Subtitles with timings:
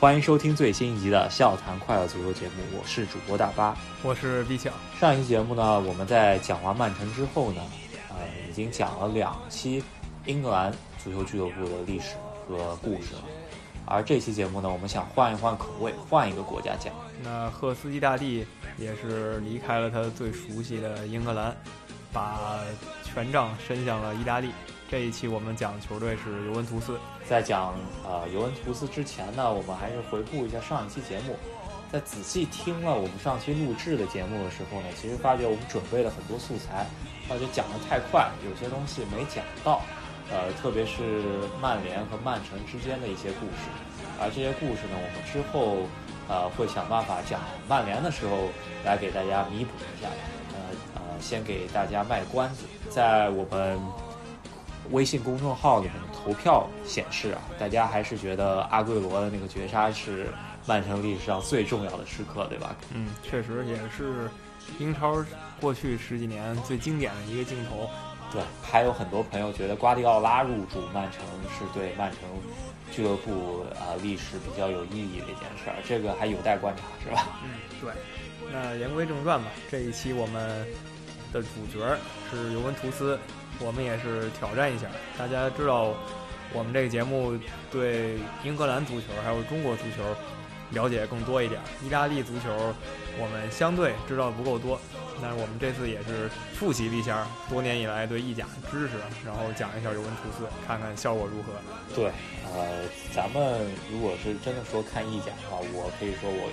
[0.00, 4.70] 欢迎收听最新一集的《笑谈快乐足球》节目，我是主播大巴，我是毕晓。
[5.00, 7.60] 上一期节目呢，我们在讲完曼城之后呢，
[8.10, 8.16] 呃，
[8.48, 9.82] 已经讲了两期
[10.24, 10.72] 英格兰
[11.02, 12.14] 足球俱乐部的历史
[12.46, 13.22] 和故事了。
[13.86, 16.94] 而这期节目呢，我们想换一换口味，换一个国家讲。
[17.24, 21.56] 那赫斯基大帝也是离开了他最熟悉的英格兰，
[22.12, 22.60] 把
[23.02, 24.50] 权杖伸向了意大利。
[24.90, 26.98] 这一期我们讲球队是尤文图斯。
[27.28, 27.74] 在讲
[28.06, 31.36] 呃尤文图斯之前呢，我们还是回顾一下上一期节目。
[31.92, 36.86] 在仔细听了我们上期录制的节目的时候呢，其实发觉我们准备了很多素材，
[37.28, 39.82] 而且讲得太快，有些东西没讲到。
[40.30, 41.24] 呃，特别是
[41.60, 43.68] 曼联和曼城之间的一些故事。
[44.20, 45.86] 而这些故事呢，我们之后
[46.28, 48.48] 呃会想办法讲曼联的时候
[48.84, 50.08] 来给大家弥补一下。
[50.52, 50.56] 呃
[50.96, 53.78] 呃，先给大家卖关子，在我们。
[54.90, 60.28] 微信公众号里面投票显示啊，大家还是觉得阿圭罗的那个绝杀是
[60.66, 62.76] 曼城历史上最重要的时刻，对吧？
[62.94, 64.28] 嗯，确实也是
[64.78, 65.24] 英超
[65.60, 67.88] 过去十几年最经典的一个镜头。
[68.30, 71.22] 对，还有很多朋友觉得瓜迪奥拉入主曼城
[71.58, 72.20] 是对曼城
[72.90, 77.26] 俱乐部啊历史比较有意义的一件事儿，这个还有待观察，是吧？
[77.42, 77.50] 嗯，
[77.80, 77.90] 对。
[78.52, 80.66] 那言归正传吧，这一期我们
[81.32, 81.96] 的主角
[82.30, 83.18] 是尤文图斯。
[83.60, 84.86] 我们也是挑战一下，
[85.18, 85.94] 大家知道，
[86.52, 87.38] 我们这个节目
[87.70, 90.04] 对英格兰足球还有中国足球
[90.70, 91.60] 了解更多一点。
[91.84, 92.74] 意大利足球
[93.18, 94.78] 我们相对知道的不够多，
[95.20, 98.94] 但是我们这次也是复习了一下多年以来对意甲的知识，
[99.26, 101.52] 然后讲一下尤文图斯，看看效果如何。
[101.94, 102.12] 对，
[102.54, 106.48] 呃，咱们如果是真的说看意甲的话，我可以说我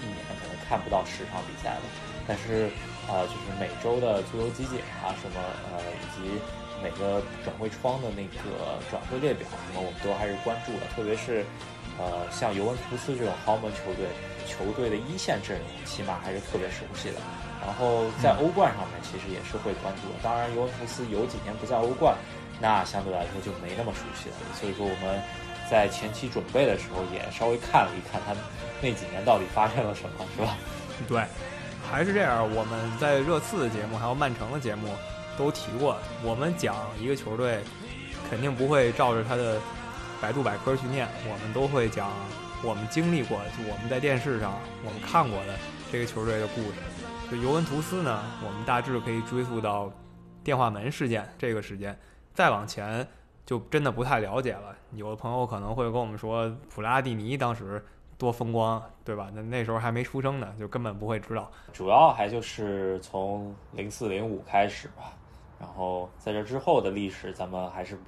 [0.00, 1.82] 一年可能看不到十场比赛了，
[2.26, 2.70] 但是。
[3.04, 5.36] 啊，就是每周的足球集锦啊，什么
[5.68, 6.40] 呃，以及
[6.82, 10.88] 每个转会窗的那个转会列表，什么我们都还是关注的。
[10.96, 11.44] 特别是，
[12.00, 14.08] 呃，像尤文图斯这种豪门球队，
[14.48, 17.20] 球队的一线阵容起码还是特别熟悉的。
[17.60, 20.16] 然后在欧冠上面，其实也是会关注的。
[20.24, 22.16] 当然，尤文图斯有几年不在欧冠，
[22.56, 24.36] 那相对来说就没那么熟悉了。
[24.56, 25.20] 所以说我们
[25.68, 28.32] 在前期准备的时候，也稍微看了一看他
[28.80, 30.56] 那几年到底发生了什么，是吧？
[31.06, 31.20] 对。
[31.94, 34.88] 还是这样，我们在热刺的节目，还有曼城的节目，
[35.38, 35.96] 都提过。
[36.24, 37.62] 我们讲一个球队，
[38.28, 39.60] 肯定不会照着他的
[40.20, 42.10] 百度百科去念，我们都会讲
[42.64, 45.54] 我们经历过，就我们在电视上我们看过的
[45.92, 46.72] 这个球队的故事。
[47.30, 49.88] 就尤文图斯呢，我们大致可以追溯到
[50.42, 51.96] 电话门事件这个时间，
[52.32, 53.06] 再往前
[53.46, 54.74] 就真的不太了解了。
[54.94, 57.80] 有的朋友可能会跟我们说，普拉蒂尼当时。
[58.16, 59.30] 多风光，对吧？
[59.34, 61.50] 那那时候还没出生呢，就根本不会知道。
[61.72, 65.12] 主要还就是从零四零五开始吧，
[65.58, 67.98] 然后在这之后的历史，咱们还是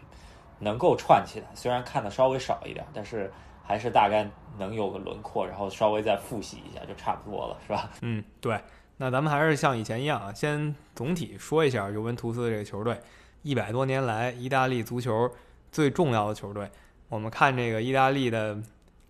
[0.59, 1.47] 能够串起来。
[1.55, 3.31] 虽然看的稍微少一点，但是
[3.63, 7.91] 还是大概能有个轮廓，然后稍微再复习一下就差不多了，是吧？
[8.03, 8.59] 嗯，对。
[8.99, 12.99] 那咱们还是像以前一样啊，先总体说一下尤文图斯这个球队，
[13.43, 15.31] 一百多年来意大利足球
[15.71, 16.71] 最重要的球队。
[17.09, 18.57] 我们看这个意大利的。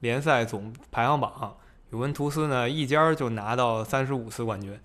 [0.00, 1.56] 联赛总排行榜，
[1.90, 4.78] 尤文图斯呢一家就拿到三十五次冠军，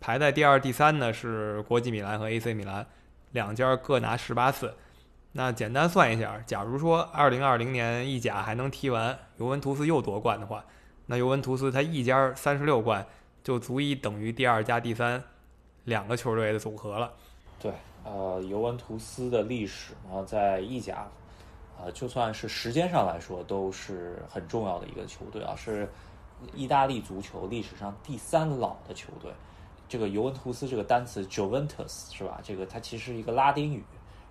[0.00, 2.84] 排在第二、第三呢是国际米兰和 AC 米兰，
[3.32, 4.74] 两家各拿十八次。
[5.32, 10.64] 那简单算一下，假如说二零二零年意甲还能踢完，尤文图斯又夺冠的话，
[11.06, 13.06] 那尤文图斯他一家三十六冠，
[13.44, 15.22] 就足以等于第二加第三
[15.84, 17.12] 两个球队的总和了。
[17.60, 17.70] 对，
[18.02, 21.06] 呃，尤文图斯的历史呢在意甲。
[21.78, 25.88] 呃，就算是时间上来说，都是很重要的一个球队啊，是
[26.54, 29.30] 意大利足球历史上第三老的球队。
[29.88, 32.40] 这个尤文图斯这个单词 Juventus 是吧？
[32.42, 33.84] 这个它其实是一个拉丁语，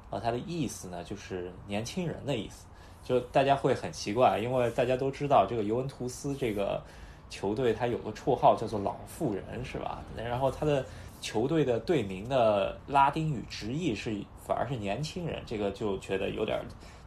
[0.10, 2.66] 啊，它的意思呢就是年轻人的意思。
[3.04, 6.82] 就大家会很奇怪，因为大家都知道这个尤文图斯这个
[7.30, 10.04] 球队它有个绰号叫做老妇人是吧？
[10.18, 10.84] 然后它的
[11.22, 14.14] 球队的队名的拉丁语直译是
[14.46, 16.60] 反而是年轻人，这个就觉得有点。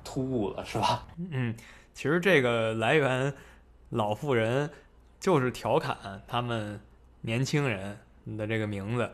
[0.08, 1.06] 突兀了是吧？
[1.31, 1.55] 嗯，
[1.93, 3.34] 其实这个来源
[3.90, 4.70] “老妇人”
[5.20, 6.81] 就是调侃他们
[7.20, 7.99] 年轻人
[8.38, 9.10] 的这个名字，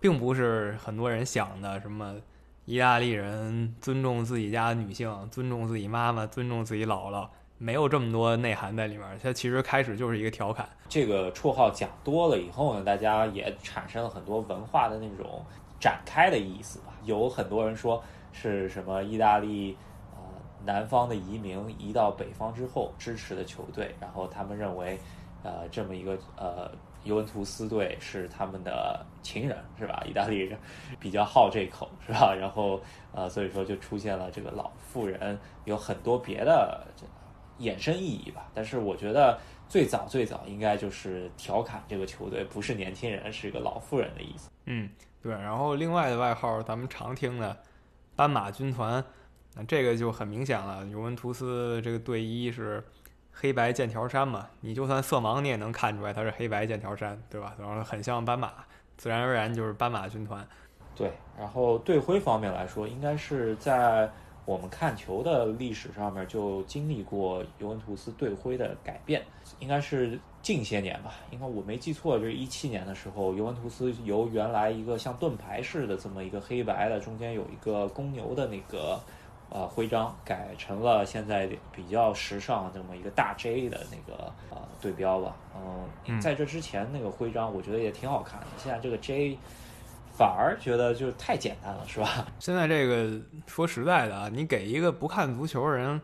[0.00, 2.16] 并不是很多人想的什么
[2.64, 7.28] 意大利人尊重自己家女性、尊重自己妈妈、尊重自己姥姥，
[7.58, 9.18] 没有这么多内涵在里面。
[9.22, 10.68] 它其实开始就是一个调侃。
[10.88, 15.44] 这个绰号讲多了以后呢，大家也产生了很多文化的那种
[15.78, 16.86] 展开的意思吧。
[17.04, 18.02] 有很多人说
[18.32, 19.76] 是什么意大利。
[20.64, 24.98] 南方的移民移到北方之后支持的球队，然后他们认为，
[25.42, 26.70] 呃，这么一个呃
[27.04, 30.02] 尤文图斯队是他们的情人，是吧？
[30.06, 30.58] 意大利人
[30.98, 32.34] 比较好这口，是吧？
[32.34, 32.80] 然后
[33.12, 36.86] 呃，所以说就出现了这个老妇人，有很多别的
[37.60, 38.48] 衍生意义吧。
[38.54, 39.38] 但是我觉得
[39.68, 44.48] 最早最早应该就是调侃这个球队不是年轻人，是一个老妇人的意思。
[44.64, 44.88] 嗯，
[45.22, 45.32] 对。
[45.32, 47.54] 然后另外的外号咱们常听的
[48.16, 49.04] “斑马军团”，
[49.54, 50.84] 那这个就很明显了。
[50.86, 52.82] 尤文图斯这个队衣是
[53.32, 57.54] 黑白剑条衫嘛，你就算色盲你也能看出来它是黑白剑条衫，对吧？
[57.58, 58.52] 然后很像斑马，
[58.96, 60.46] 自然而然就是斑马军团。
[60.96, 64.08] 对，然后队徽方面来说，应该是在
[64.44, 69.22] 我们看球的历史上面就经历过尤文图斯队徽的改变，
[69.58, 71.14] 应该是近些年吧。
[71.30, 79.00] 应该我没记错，就是一七年的时候，尤文图斯由原来一个像盾牌似的这么一个黑白的，中间有一个公牛的那个
[79.50, 85.36] 呃徽章，改成了现在比较时尚这么一个大 J 的那个呃对标吧。
[86.06, 89.38] 嗯，在这之前那个徽章我觉得也挺好看的，现在这个 J。
[90.16, 92.24] 反而觉得就是太简单了，是吧？
[92.38, 96.00] 现在这个说实在的啊，你给一个不看足球的人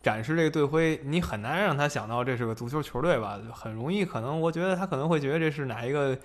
[0.00, 3.40] 展示这个队徽，你很难让他想到这是个足球球队吧？
[3.52, 6.16] 很容易，可能我觉得他可能会觉得这是哪一个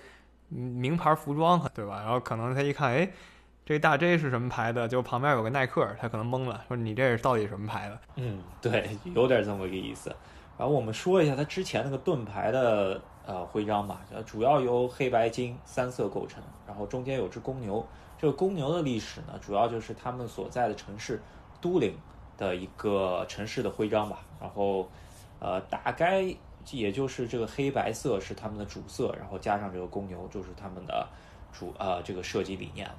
[0.48, 2.00] 名牌服装，对吧？
[2.00, 3.10] 然后可能他一看，哎，
[3.70, 4.88] 这大 J 是什么牌的？
[4.88, 8.00] 就旁边有个耐克，他可能懵了，说你这是到底什么牌的？
[8.16, 10.10] 嗯，对，有点这么个意思。
[10.58, 13.00] 然后我们说一下他之前那个盾牌的。
[13.26, 17.86] 呃，徽章吧，主要由黑白金三色构成，然后中间有只公牛。
[18.18, 21.22] 这个公牛的历史呢，主要就是他们所在的城市
[21.60, 21.96] 都灵
[22.36, 24.20] 的一个城市的徽章吧。
[24.40, 24.88] 然后，
[25.38, 26.24] 呃，大概
[26.72, 31.06] 也就是这个黑白色是他们的主色，然后加上这个公牛就是他们的
[31.52, 32.96] 主呃这个设计理念了。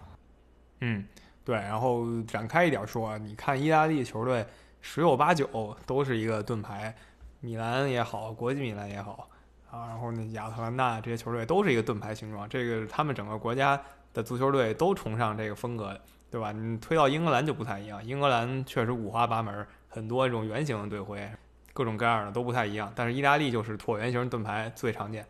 [0.81, 1.03] 嗯，
[1.45, 1.55] 对。
[1.55, 4.45] 然后展开一点说，你看意大利球队
[4.81, 6.95] 十有八九都是一个盾牌，
[7.39, 9.27] 米兰也好，国际米兰也好。
[9.71, 13.81] 啊，然后那，亚特兰大这些球队都是一个盾牌形状，这个他们整个国家
[14.13, 15.97] 的足球队都崇尚这个风格，
[16.29, 16.51] 对吧？
[16.51, 21.25] 你推到英格兰就不太一样，英格兰确实五花八门，很多这种圆形的队徽，
[21.71, 22.91] 各种各样的都不太一样。
[22.93, 25.25] 但是意大利就是椭圆形盾牌最常见。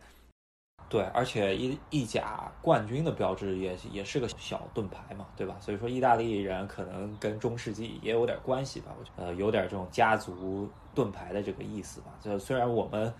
[0.92, 5.56] 对，而且意意甲冠军的标志也也是个小盾牌嘛，对吧？
[5.58, 12.08] 所以说意大利人可能跟中世纪也有点关系吧，我觉得呃有点这种家族盾牌的这个意思吧。
[12.20, 13.12] 就虽然我们。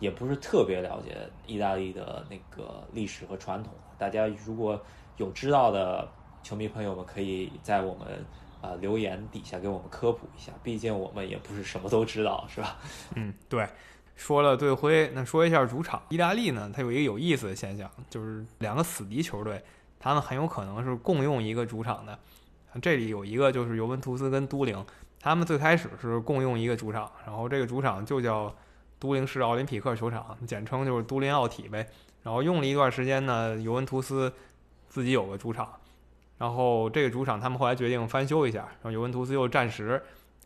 [0.00, 1.16] 也不是特别了解
[1.46, 4.78] 意大利的那个历史和传统，大家如果
[5.16, 6.06] 有知道的
[6.42, 8.26] 球迷朋友们，可以在我们
[8.60, 12.76] 啊留言底下给我们科普一下，毕竟我们也不是什么都知道，是吧？
[13.14, 13.66] 嗯，对。
[14.16, 16.02] 说了队徽，那说一下主场。
[16.08, 19.62] 意大利呢，它有一个有意思的现象，就是两个死敌球队，
[19.98, 22.18] 他们很有可能是共用一个主场的。
[22.80, 24.84] 这里有一个就是尤文图斯跟都灵，
[25.20, 28.54] 他们最开始是共用一个主场，然后这个主场就叫。
[28.96, 31.86] 都灵市奥林匹克球场，简称就是都灵奥体呗。
[32.22, 34.32] 然后用了一段时间呢，尤文图斯
[34.88, 35.68] 自己有个主场，
[36.38, 40.02] 然后这个主场他们后来决定翻修一下，然后尤文图斯又暂时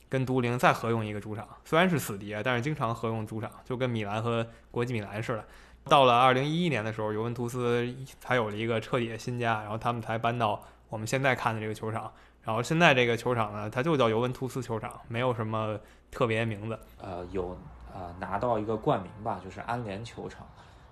[0.09, 1.47] 跟都灵再合用一个主场。
[1.65, 5.45] 虽然是死敌啊，但是经常合用主场，就跟米兰和国际米兰似的。
[5.85, 12.13] 到了二零一一年的时候，尤文图斯才有了一个彻底的新家，然后他们才搬到我们现在看的这个球场。
[12.43, 15.79] 然后现在这个球场呢，它就叫尤文图斯球场，没有什么
[16.11, 16.79] 特别名字。
[17.01, 17.57] 呃，有。
[17.91, 20.47] 呃，拿到一个冠名吧，就是安联球场，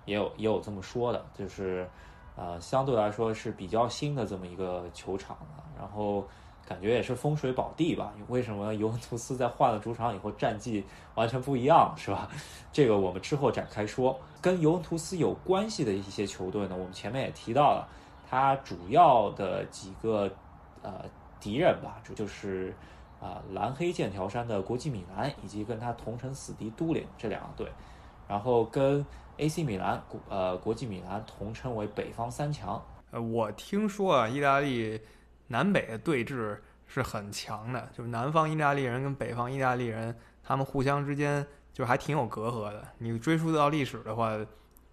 [0.06, 1.88] 也有也有这么说的，就是
[2.34, 6.26] 呃，相对来说是比较新的这么一个球场了，然后
[6.68, 8.12] 感觉也是风水宝地吧。
[8.28, 12.28] 为什么尤文图斯在换了主场以后战绩完全不一样，是吧？
[12.72, 14.18] 这个我们之后展开说。
[14.42, 17.88] 跟尤文图斯有关系的一些球队呢，我们前面也提到了，
[18.28, 20.30] 它主要的几个
[20.82, 21.04] 呃
[21.40, 22.74] 敌人吧，这就是。
[23.18, 27.66] 啊，蓝黑剑条衫的国际米兰，以及跟他同城死敌都灵这两个队，
[28.28, 29.04] 然后跟
[29.38, 32.80] AC 米兰、国呃国际米兰同称为北方三强。
[33.10, 35.00] 呃，我听说啊，意大利
[35.48, 42.86] 南北的对峙是很强的，就是南方意大利人跟北方意大利人，他们互相之间就还挺有隔阂的。
[42.98, 44.36] 你追溯到历史的话，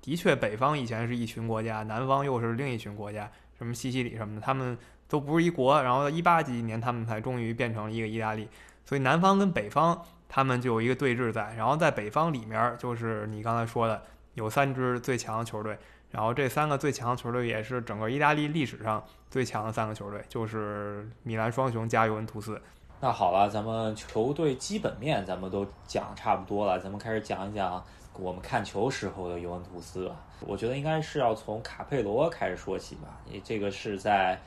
[0.02, 4.78] 的确北方以前是一群国家，南方又是另一群国家，什么西西里什么的，他们。
[5.06, 8.50] 都不是一国，然后一八几年他们才终于变成了一个意大利，
[8.84, 14.02] 所以南方跟北方他们就有一个对峙在，然后在北方里面就是你刚才说的
[14.34, 15.78] 有三支最强的球队，
[16.14, 22.62] 然后这三个最强的球队也是整个意大利历史上最强的三个球队，就是米兰双雄加尤文图斯。
[23.02, 27.84] 那好了，咱们球队基本面咱们都讲差不多了，咱们开始讲一讲
[28.18, 30.16] 我们看球时候的尤文图斯吧。
[30.40, 34.40] 我觉得应该是要从卡佩罗开始说起吧，因为这个是在。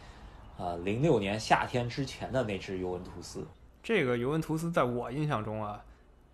[0.58, 3.46] 呃，零六年夏天之前的那支尤文图斯，
[3.82, 5.85] 这个尤文图斯在我印象中啊，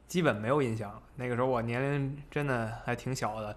[0.07, 1.03] 基本没有印象。
[1.17, 3.57] 那个时候我年龄真的还挺小的，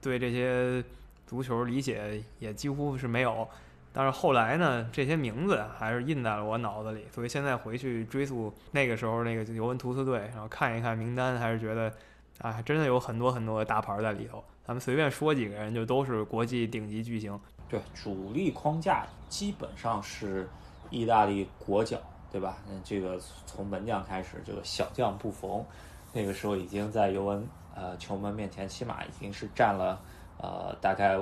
[0.00, 0.82] 对这些
[1.26, 3.48] 足球理解也几乎是没有。
[3.92, 11.92] 但是后来呢，这些名字还是印在了我脑子里，所以现在回去追溯那个时候那个尤文图斯队，然后看一看名单，还是觉得，
[12.38, 14.44] 啊，真的有很多很多的大牌在里头。
[14.64, 17.36] 咱们随便说几个人，就都是国际顶级巨星。
[17.68, 20.48] 对，主力框架基本上是
[20.88, 22.58] 意大利国脚，对吧？
[22.68, 25.66] 那这个从门将开始，这个小将布冯，
[26.12, 30.00] 那个时候已经在尤文呃球门面前，起码已经是站了
[30.38, 31.18] 呃大概。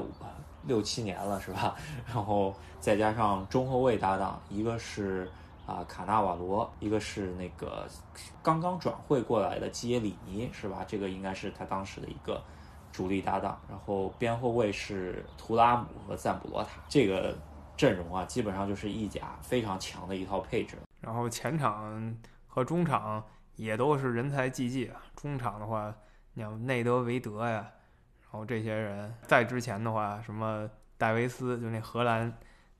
[0.65, 1.75] 六七年了是吧？
[2.05, 5.31] 然后再加上中后卫搭档，一个是
[5.65, 7.89] 啊卡纳瓦罗，一个是那个
[8.43, 10.85] 刚刚转会过来的基耶里尼是吧？
[10.87, 12.43] 这个应该是他当时的一个
[12.93, 13.59] 主力搭档。
[13.71, 17.35] 然后边后卫是图拉姆和赞布罗塔，这个
[17.77, 20.77] 阵容啊，基本上就是意甲非常强的一套配置。
[21.01, 22.15] 然后前场
[22.49, 23.25] 和中场
[23.55, 25.01] 也都是人才济济啊。
[25.15, 25.95] 中场的话，
[26.39, 27.71] 像内德维德呀。
[28.23, 32.33] 然后这些人在之前的话，什么戴维斯，就那荷兰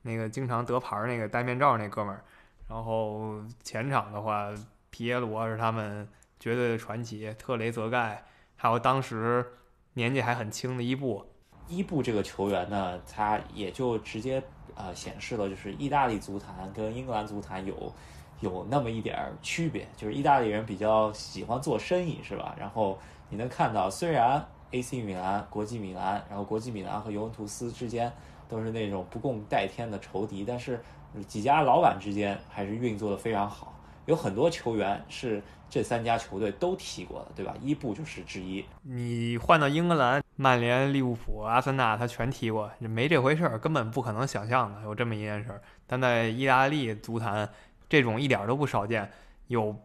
[0.03, 2.23] 那个经常得牌那个戴面罩那哥们儿。
[2.67, 4.47] 然后前场的话，
[4.91, 6.07] 皮耶罗是他们
[6.39, 8.23] 绝对的传奇，特雷泽盖，
[8.55, 9.45] 还有当时
[9.93, 11.25] 年纪还很轻的伊布。
[11.67, 14.41] 伊布这个球员呢，他也就直接
[14.75, 17.93] 呃显示了，就是意大利足坛跟英格兰足坛有
[18.39, 22.55] 有那么一点儿区别，就是意大利人比较喜欢做生意，是吧？
[22.59, 22.99] 然后
[23.29, 24.45] 你能看到，虽然。
[24.71, 25.01] A.C.
[25.01, 28.13] 米兰、国际米兰，然后国际米兰和尤文图斯之间
[28.47, 30.79] 都是那种不共戴天的仇敌，但是
[31.27, 33.73] 几家老板之间还是运作的非常好。
[34.05, 37.55] 有很多球员是这三家球队都踢过的，对吧？
[37.59, 38.63] 伊布就是之一。
[38.83, 45.59] 你换到英格兰，曼联、利物浦、阿森纳，他全踢过，没这回事儿，根本不可能想象的有这么一件事儿。
[45.87, 47.49] 但在意大利足坛，
[47.89, 49.11] 这种一点都不少见，
[49.47, 49.75] 有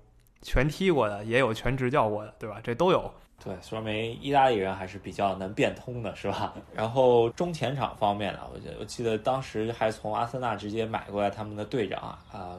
[0.42, 2.60] 全踢过的，也有全执教过的，对吧？
[2.62, 3.10] 这都有。
[3.42, 6.54] 对，说明意大利人还是比较能变通的，是吧？
[6.72, 12.00] 然后中前场方面呢，我觉得我记得当时还从阿森纳直接买过来他们的队长
[12.32, 12.56] 啊，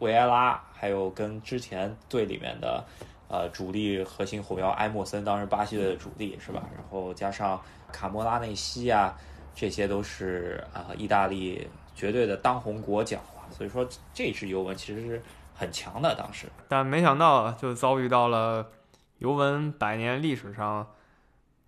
[0.00, 2.84] 维埃拉，还有跟之前队里面的
[3.28, 6.62] 呃主力核心火标埃莫森，当时巴西的主力是吧？
[6.74, 7.58] 然后加上
[7.90, 9.16] 卡莫拉内西啊，
[9.54, 15.22] 这些都是啊意大利绝对的当红国脚啊，所以说这支尤文其实是
[15.54, 18.66] 很强的当时，但没想到就遭遇到了。
[19.18, 20.86] 尤文百年历史上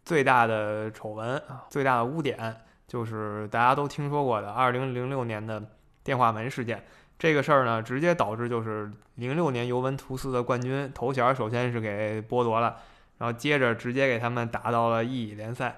[0.05, 5.61] 最大的丑闻啊，最大的污点就是大家都听说过的2006年的
[6.05, 6.85] 电话门事件。
[7.19, 12.77] 这个事儿呢，直接导致就是06年尤文图斯的冠军头衔首先是给剥夺了，
[13.19, 15.77] 然后接着直接给他们打到了意乙联赛。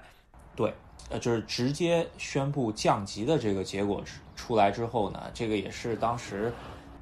[0.55, 0.73] 对，
[1.09, 4.03] 呃，就是直接宣布降级的这个结果
[4.35, 6.53] 出来之后呢，这个也是当时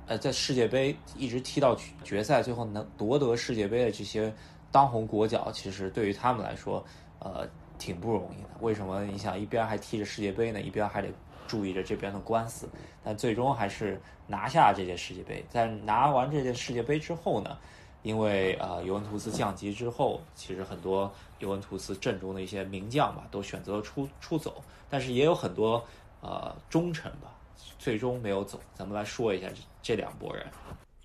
[0.08, 4.34] 呃在世界杯一直踢到决赛，最后能夺得世界杯的这些。
[4.72, 6.84] 当红国脚其实对于他们来说，
[7.20, 7.48] 呃，
[7.78, 8.50] 挺不容易的。
[8.62, 9.04] 为什么？
[9.06, 11.10] 你想一边还踢着世界杯呢，一边还得
[11.48, 12.70] 注意着这边的官司。
[13.04, 15.44] 但最终还是拿下这届世界杯。
[15.50, 17.58] 在拿完这届世界杯之后呢，
[18.04, 24.64] 因为呃尤文图斯降级之后，其实很多尤文图斯阵中的一些名将吧，都选择出出走。
[24.90, 25.84] 但是也有很多
[26.22, 27.34] 呃忠臣吧，
[27.78, 28.60] 最终没有走。
[28.74, 30.46] 咱们来说一下这这两拨人。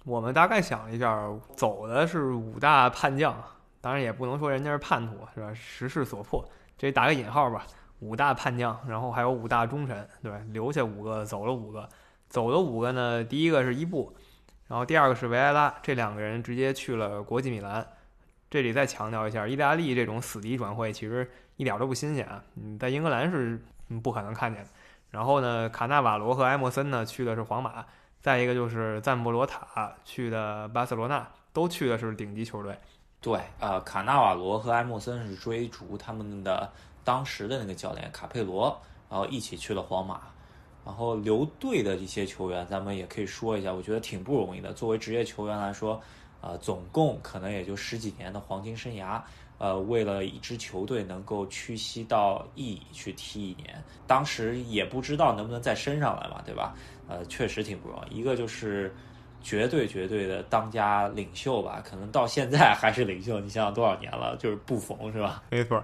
[0.04, 3.36] 我们大概想一下，走的是五大叛将。
[3.86, 5.54] 当然也不能说人家是叛徒，是吧？
[5.54, 6.44] 时势所迫，
[6.76, 7.64] 这打个引号吧。
[8.00, 10.40] 五大叛将，然后还有五大忠臣，对吧？
[10.48, 11.88] 留下五个，走了五个。
[12.28, 14.12] 走的五个呢，第一个是伊布，
[14.66, 17.86] 然后第二个是维埃拉，这两个人直接去了国际米兰。
[18.50, 23.62] 这里再强调一下，意大利这种死敌转会其实一点都不新鲜啊，你在英格兰是
[24.02, 24.70] 不可能看见的。
[25.12, 27.86] 然后呢，卡纳瓦罗和埃莫森呢去的是皇马，
[28.20, 32.76] 再一个就是赞布罗塔去的巴塞罗那，都去的是顶级球队。
[33.26, 36.70] 对，呃，卡纳瓦罗和埃莫森是追逐他们的
[37.02, 38.80] 当时的那个教练卡佩罗，
[39.10, 40.20] 然后一起去了皇马。
[40.84, 44.72] 然后留队的一些球员，咱们也可以说一下，我觉得挺不容易的。
[44.72, 46.00] 作为职业球员来说，
[46.40, 49.20] 呃，总共可能也就十几年的黄金生涯，
[49.58, 56.76] 呃，为了一支球队能够屈膝到意乙去踢一年，当时也不知道能不能再升上来嘛，对吧？
[57.08, 58.18] 呃，确实挺不容易。
[58.20, 58.94] 一个就是。
[59.46, 63.38] 绝对绝对的当家领袖吧，可能到现在还是领袖。
[63.38, 65.44] 你想想多少年了，就是布冯是吧？
[65.50, 65.80] 没错。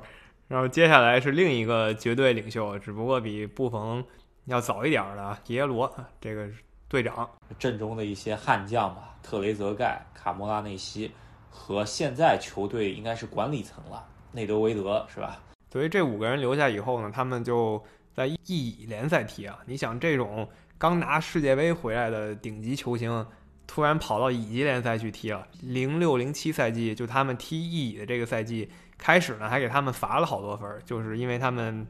[0.49, 4.05] 然后接下来是另一个绝对领袖，只不过比布冯
[4.47, 5.89] 要早一点的耶罗，
[6.21, 6.49] 这个
[6.89, 7.31] 队长。
[7.57, 11.13] 阵中的一些悍将吧，特雷泽盖、卡莫拉内西
[11.49, 15.41] 和现在球队应该是管理层了，内德维德是吧？
[15.71, 17.81] 所以这五个人留下以后呢，他们就
[18.13, 19.61] 在意乙联赛踢啊。
[19.67, 23.25] 你想这种刚拿世界杯回来的顶级球星。
[23.75, 31.87] 突然跑到乙级联赛去踢了，零六零七赛季就他们踢乙乙的这个赛季开始呢，还给他们罚了好多分，就是因为他们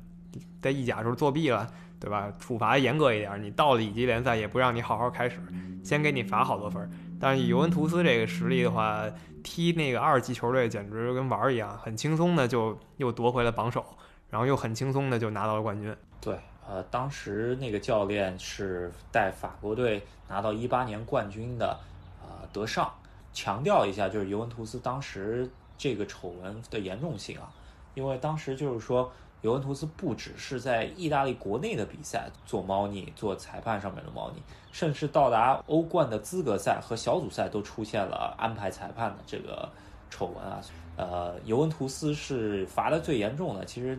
[0.60, 2.32] 在意甲时候作弊了，对吧？
[2.38, 5.40] 处罚严格一点，你到了乙级联赛也不让你好好开始，
[5.82, 6.88] 先给你罚好多分。
[7.18, 9.04] 但是尤文图斯这个实力的话，
[9.42, 13.84] 踢那个二级球队简直跟玩儿一样，很轻松的就又夺回了榜首，
[14.30, 15.92] 然后又很轻松的就拿到了冠军。
[16.20, 16.38] 对，
[16.68, 21.78] 呃，当时那个教练是带法国队拿到一八年冠军的，
[22.22, 22.92] 呃，德尚。
[23.34, 27.50] 强调一下，就是尤文图斯当时这个丑闻的严重性啊，
[27.94, 39.66] 因为当时就是说，尤文图斯不只是在意大利国内的比赛做猫腻，做裁判上面的猫腻，甚至到达欧冠的资格赛和小组赛都出现了安排裁判的这个
[40.10, 40.60] 丑闻啊。
[40.96, 43.98] 呃，尤文图斯是罚的最严重的，其实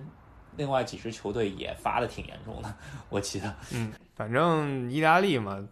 [0.57, 2.74] 另外几支球队也罚的挺严重的，
[3.10, 3.53] 我记得。
[3.74, 5.65] 嗯，反正意大利嘛。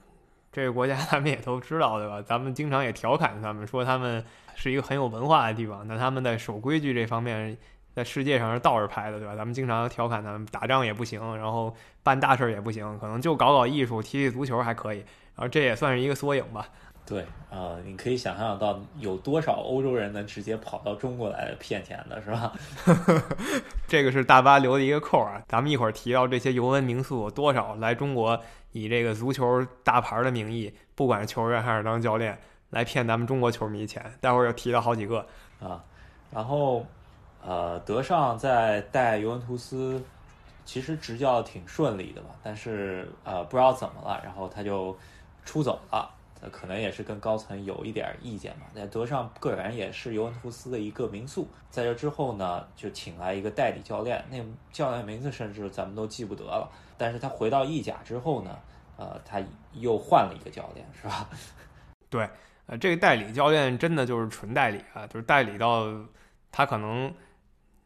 [0.53, 2.21] 这个国家咱们也都知道，对吧？
[2.27, 4.21] 咱们经常也调侃他们，说他们
[4.53, 5.87] 是一个很有文化的地方。
[5.87, 7.57] 那他们在守规矩这方面，
[7.95, 9.33] 在世界上是倒着排的，对吧？
[9.33, 11.73] 咱们经常调侃他们，打仗也不行，然后
[12.03, 14.97] 办大事也不行，可能就搞搞艺术、踢踢足球还可以。
[14.97, 16.67] 然后这也算是一个缩影吧。
[17.11, 22.53] 对，呃，你可以想象到有多少欧洲人能直接跑到中国来骗钱的，是吧？
[23.85, 25.41] 这个是大巴留的一个扣啊。
[25.49, 28.41] 咱们一会儿提到这些尤文名宿有多少来中国。
[28.71, 32.39] 以这个足球大牌的名义，不管是球员还是当教练，
[32.69, 34.01] 来骗咱们中国球迷钱。
[34.21, 35.27] 待会儿又提到好几个
[35.59, 35.83] 啊。
[36.31, 36.85] 然后，
[37.43, 40.01] 呃，德尚在带尤文图斯，
[40.63, 42.29] 其实执教挺顺利的吧？
[42.41, 44.97] 但是呃，不知道怎么了，然后他就
[45.43, 46.09] 出走了。
[46.49, 48.65] 可能也是跟高层有一点意见嘛。
[48.73, 54.37] 那德尚个人也是尤文图斯的一个名宿，在这之后呢，就请来一个代理教练，那
[54.71, 56.69] 教练名字甚至咱们都记不得了。
[56.97, 58.57] 但是他回到意甲之后呢，
[58.97, 59.41] 呃，他
[59.73, 61.29] 又换了一个教练，是吧？
[62.09, 62.29] 对，
[62.65, 65.85] 呃，这个代理教练真的就是纯代理啊，就是代理到
[66.51, 67.13] 他可能。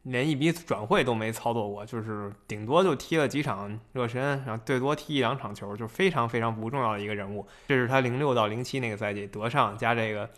[0.06, 7.46] 连一笔转会都没操作过，就是顶多就踢了几场热身，然后最多踢一两场球，就非常非常不重要的一个人物。
[7.68, 10.30] 这是他零六到零七那个赛季，德尚加这个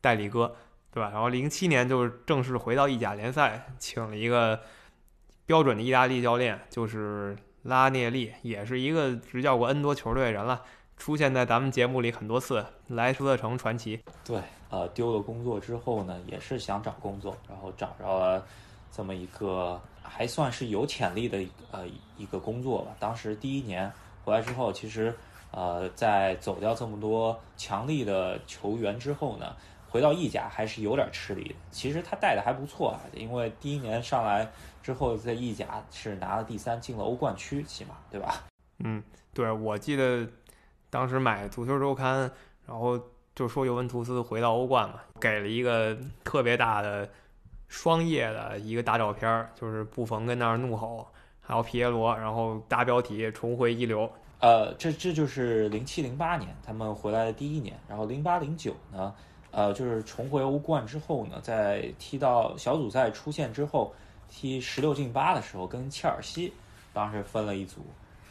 [0.00, 0.56] 代理哥，
[0.92, 1.10] 对吧？
[1.12, 4.58] 然后零七年就是正式回到意甲联赛，请了一个
[5.46, 10.62] 标准的意大利教练，就是拉涅利，也是一个执教过 N 多球队人了，
[10.96, 14.00] 出现在咱们节目里很多次，莱斯特城传奇。
[14.24, 18.44] 对，呃，丢了工作之后呢，也是想找工作，然后找着了。
[18.96, 21.84] 这么一个还算是有潜力的呃
[22.16, 22.94] 一个工作吧。
[23.00, 23.90] 当时第一年
[24.24, 25.12] 回来之后，其实
[25.50, 29.56] 呃在走掉这么多强力的球员之后呢，
[29.88, 31.54] 回到意甲还是有点吃力的。
[31.72, 34.48] 其实他带的还不错啊，因为第一年上来
[34.80, 38.44] 之后在意甲是拿了第三，进了欧冠区，起码对吧？
[38.78, 39.02] 嗯，
[39.32, 40.24] 对，我记得
[40.88, 42.30] 当时买足球周刊，
[42.64, 42.96] 然后
[43.34, 47.08] 就说尤文图斯回到欧冠嘛，给了一个特别大的。
[47.76, 51.04] 双页的一个大照片，就是布冯跟那儿怒吼，
[51.40, 54.08] 还有皮耶罗，然后大标题重回一流。
[54.38, 59.12] 呃，这这就是零七零八年他们回来的第一年，然后零八零九呢，
[59.50, 63.92] 呃，就是重回欧冠之后呢，在踢到小组赛出线之后，
[64.30, 66.52] 踢十六进八的时候跟切尔西
[66.92, 67.80] 当时分了一组，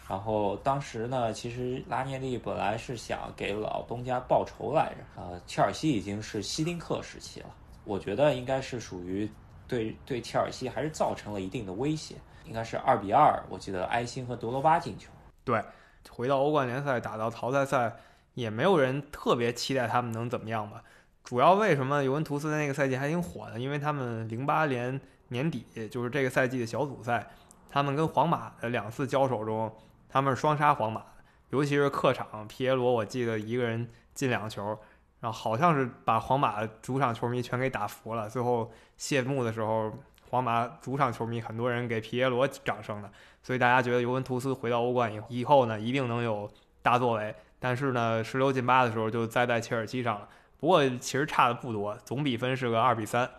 [0.08, 7.47] 然后当时呢，其实拉涅利本来是想给老东家报仇来着，呃，切尔西已经是希丁克时期了。
[7.83, 9.29] 我觉得应该是属于
[9.67, 12.15] 对对切尔西还是造成了一定的威胁，
[12.45, 13.43] 应该是二比二。
[13.49, 15.09] 我记得埃辛和德罗巴进球。
[15.43, 15.63] 对，
[16.09, 17.95] 回到欧冠联赛打到淘汰赛，
[18.33, 20.83] 也没有人特别期待他们能怎么样吧。
[21.23, 23.59] 主要为什么尤文图斯在那个赛季还挺火呢？
[23.59, 27.27] 因为他们零八年年底就是这个赛季的小组赛，
[27.69, 29.73] 他们跟皇马的两次交手中，
[30.09, 31.03] 他们是双杀皇马，
[31.49, 34.77] 尤其是客场，皮耶罗我记得一个人进两球。
[35.23, 38.29] 然后好像是把皇马主场球迷全给打服了。
[38.29, 39.89] 最后谢幕的时候，
[40.29, 43.09] 皇马主场球迷很多人给皮耶罗掌声的，
[43.41, 47.33] 所以大家觉得尤文图斯回到欧冠以以后呢，一定能有大作为。
[47.57, 50.27] 但是呢，十六进八的时候就栽在切尔西上了。
[50.59, 53.29] 不过其实差的不多，总比分是个二比三。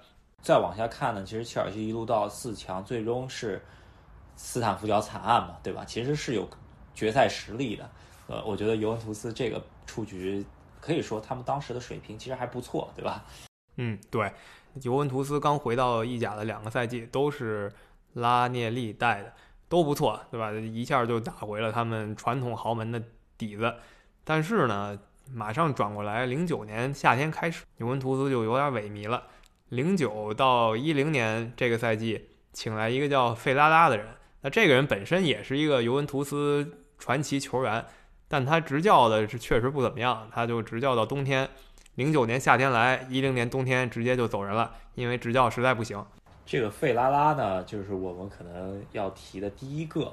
[0.40, 3.62] 再往下看呢，其实切尔西一路到四强，最终是
[4.36, 5.84] 斯坦福桥惨案嘛，对吧？
[5.84, 6.48] 其实是有
[6.94, 7.90] 决赛实力的。
[8.28, 10.42] 呃，我觉得尤文图斯这个出局。
[10.84, 13.24] 可以说他们当时的水平其实还不错，对吧？
[13.78, 14.30] 嗯，对，
[14.82, 17.72] 尤文图斯刚回到意甲的两个赛季都是
[18.12, 19.32] 拉涅利带的，
[19.66, 20.52] 都不错，对吧？
[20.52, 23.02] 一下就打回了他们传统豪门的
[23.38, 23.74] 底子。
[24.24, 24.98] 但是呢，
[25.32, 29.22] 马上转过来，零九年夏天开始，尤文图斯就有点萎靡了。
[29.70, 34.06] 零九到一零年这个赛季，请来一个叫费拉拉的人，
[34.42, 37.86] 那这个人本身也是一个尤文图斯传奇球员。
[38.34, 41.48] 但他执教的是确实不怎么样，他就执教到冬天，
[41.94, 46.04] 零九年夏天来，一零年冬天直接就走人了，因为执教实在不行。
[46.44, 50.12] 这个费拉拉呢，就是我们可能要提的第一个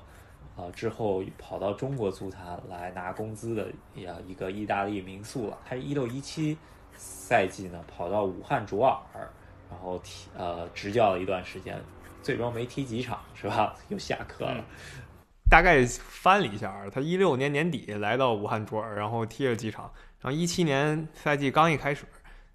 [0.55, 5.57] 啊之后跑到中国足坛来拿工资的呀一个意大利名宿了。
[5.67, 6.55] 他一六一七
[6.93, 9.27] 赛季呢跑到武汉卓尔，
[9.67, 11.75] 然后踢呃执教了一段时间，
[12.21, 13.73] 最终没踢几场是吧？
[13.89, 14.63] 又下课了。
[15.51, 22.05] 大概翻了一下，他一六年年底来到武汉卓尔，然后踢了几场，然后一七年赛季刚一开始，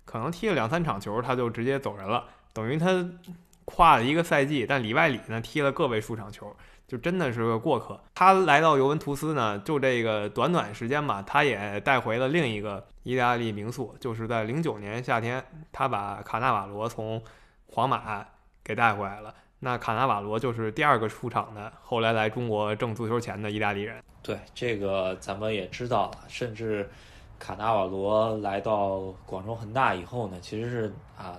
[0.06, 3.06] 可能踢了两三场球，他就直接走人了，等于他
[3.66, 6.56] 跨了一个赛季，但里外里呢踢了个位数场球，
[6.88, 8.02] 就真的是个过客。
[8.14, 17.22] 他来到尤文图斯呢，就这个短短时间吧，他也带回了另一个意大利名宿，就是在零九年夏天，他把卡纳瓦罗从
[17.66, 18.26] 皇马
[18.64, 19.34] 给带回来了。
[19.58, 24.02] 那卡纳瓦罗就是第二个出场的，后来来中国挣足球钱的意大利人。
[24.22, 26.18] 对，这个咱们也知道了。
[26.28, 26.88] 甚至
[27.38, 31.36] 卡纳瓦罗来到广州恒大以后呢，其实是啊，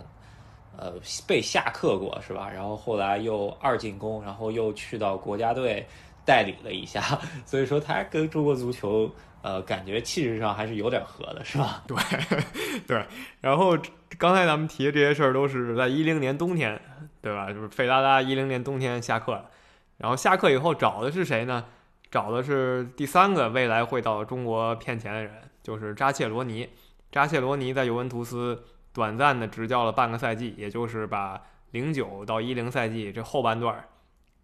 [0.76, 0.94] 呃，
[1.28, 2.50] 被下课过是吧？
[2.50, 5.86] 然后后来又二进宫，然后又去到国家队
[6.26, 7.20] 代理了一下。
[7.46, 9.10] 所以说他跟中国足球
[9.44, 11.84] 呃，感觉气质上还是有点合的，是吧？
[11.88, 11.98] 对，
[12.88, 13.06] 对。
[13.42, 13.78] 然后
[14.18, 16.80] 刚才咱们提的这些事儿都是在一零年冬天。
[17.28, 17.52] 对吧？
[17.52, 19.50] 就是费拉拉一零年冬天下课了，
[19.98, 21.66] 然后下课以后找的是谁呢？
[22.10, 26.70] 找的是第三个未来会到中国骗钱的人，就是扎切罗尼。
[27.12, 28.64] 扎切罗尼在尤文图斯
[28.94, 33.84] 短暂的执教了半个赛季，也就是把零九到一零赛季这后半段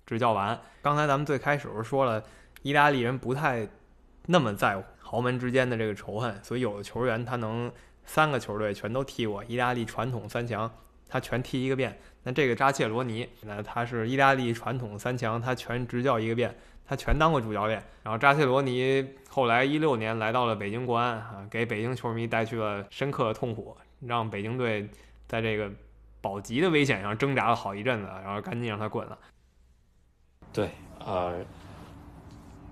[0.05, 0.59] 执教完。
[0.81, 2.21] 刚才咱们最开始时候说了，
[2.63, 3.65] 意大利人不太
[4.25, 7.71] 那么在乎豪门之间的这个仇恨，所以有的球员他能
[8.03, 10.69] 三个球队全都踢过，意大利传统三强
[11.07, 11.97] 他全踢一个遍。
[12.23, 16.55] 那这个扎切罗尼，那他是意大利传统三强，他全执教一个遍，
[16.85, 17.83] 他全当过主教练。
[18.01, 24.89] 然后扎切罗尼后来一六年来到了北京国安，啊，给北京球迷带去了深刻的痛苦，让北京队
[25.27, 25.69] 在这个
[26.21, 29.17] 保级的危险上挣扎了好一阵子，然后赶紧让他滚了。
[30.53, 30.69] 对，
[31.05, 31.43] 呃，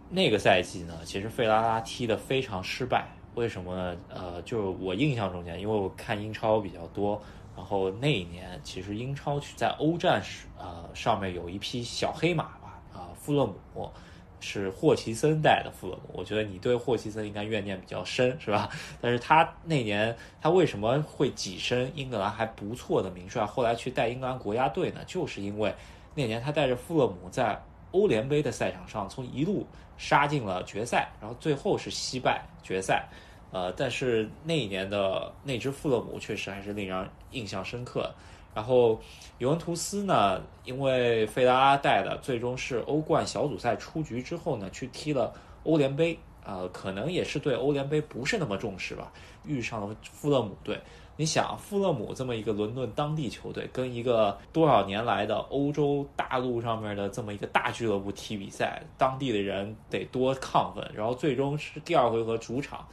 [0.09, 3.97] 那个赛季呢，其实费拉拉踢得非常失败，为什么呢？
[4.07, 7.21] 呃，就我印象中间，因为我看英超比较多。
[7.55, 13.91] 然后那一年，其实英超在欧战时，呃，上面有一匹小黑马吧，啊，富勒姆
[14.39, 16.09] 是霍奇森带的富勒姆。
[16.13, 18.69] 我觉得你对霍奇森应该怨念比较深，是吧？
[18.99, 25.01] 但是他那年他为什么会跻身英格兰还不错的名帅，后来去带英格兰国家队呢？
[25.05, 25.73] 就是因为
[26.15, 27.61] 那年他带着富勒姆在
[27.91, 33.07] 欧联杯的赛场上，从一路杀进了决赛，然后最后是惜败决赛。
[33.51, 38.09] 呃，但是那一年的那支富勒姆确实还是令人印象深刻。
[38.53, 38.99] 然后
[39.37, 45.33] 尤文图斯呢，因为费拉带的，最终是欧冠小组赛出局之后呢，去踢了
[45.63, 46.17] 欧联杯。
[46.43, 49.13] 呃，可能也是对欧联杯不是那么重视吧，
[49.45, 50.75] 遇上了富勒姆队。
[51.15, 60.83] 你想，富勒姆这么一个伦敦当地球队，跟一个多少年来的欧洲大陆上面的这么一个大俱乐部踢比赛，当地的人得多亢奋。
[60.95, 62.87] 然后最终是第二回合主场。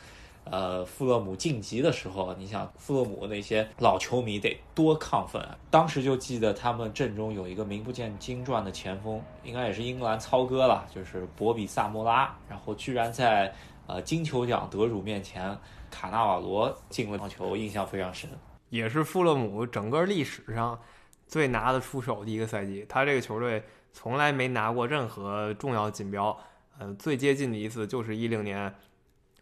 [0.50, 5.56] 呃，富勒姆晋级的时候，你想富勒姆那些老球迷得多亢奋啊！
[5.70, 12.34] 当时就记得他们阵中有一个名不见经传的前锋，应该也是英格兰操哥了，就是博比萨莫拉。
[12.48, 13.54] 然后居然在
[13.86, 15.56] 呃金球奖得主面前，
[15.90, 18.30] 卡纳瓦罗进了球，印象非常深。
[18.70, 20.78] 也是富勒姆整个历史上
[21.26, 26.34] 最拿得出手的一个赛季，他这个球队从来没拿过任何重要锦标，
[26.78, 28.74] 呃，最接近的一次就是一零年。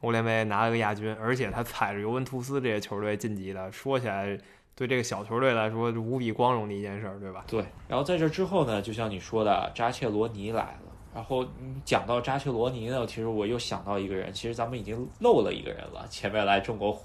[0.02, 4.38] 欧联杯拿了个亚军，而且他踩着尤文图斯这些球队晋级的，说起来
[4.74, 7.44] 对这个小球队来说是无比光荣的一件事，对吧？
[7.46, 7.64] 对。
[7.88, 10.92] 然后在这之后呢，就像你说的，扎切罗尼来了。
[11.14, 16.06] 然后你讲到扎切罗尼呢，其实我又想到一个人，其实咱们已经漏了一个人了。
[16.10, 17.02] 前面来中国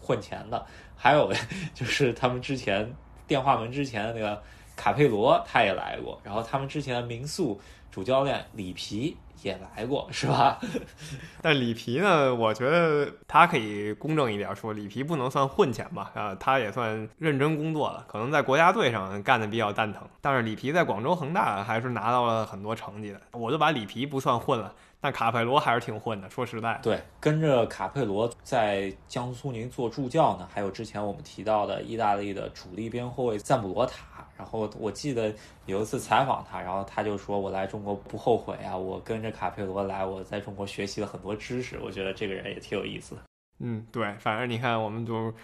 [0.00, 0.66] 混钱的，
[0.96, 1.32] 还有
[1.72, 2.92] 就是他们之前
[3.28, 4.42] 电话门之前的那个
[4.74, 6.20] 卡佩罗，他也来过。
[6.24, 7.60] 然后他们之前的民宿
[7.92, 9.16] 主教练里皮。
[9.42, 10.58] 也来过是吧？
[11.42, 12.34] 但里皮呢？
[12.34, 16.10] 我觉得他可以公正一点说，里皮不能算混钱吧？
[16.14, 20.02] 啊，他也算认真工作了，可能在国家队上干的比较蛋疼。
[20.20, 24.72] 但是里皮在广州恒大还是拿到了很多成绩的，我就把里皮不算混了。
[25.04, 26.80] 但卡佩罗还是挺混的，说实在。
[26.82, 34.26] 对，跟着卡佩罗在江苏苏宁做助教呢，还有之前我们提到的意大利的主力边后卫赞布罗塔。
[34.38, 35.30] 然后我记得
[35.66, 43.14] 有一次采访他，然后他就说：“我来中国不后悔啊，我跟着卡佩罗来，我在中国学习了很多知识。”我觉得这个人也挺有意思。
[43.58, 45.34] 嗯，对，反正你看，我们就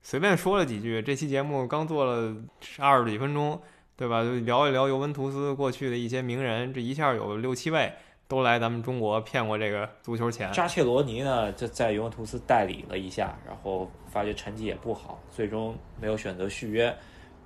[0.00, 1.02] 随便说了几句。
[1.02, 2.36] 这期节目刚做了
[2.78, 3.60] 二十几分钟，
[3.96, 4.22] 对吧？
[4.22, 7.92] 就聊一聊尤文图斯过去的一些名人，这一下有六七位
[8.28, 10.52] 都来咱们中国骗过这个足球钱。
[10.52, 16.84] 扎切罗尼呢，就在尤文图斯代理了一下，然后发觉成绩也不好，最终没有选择续约。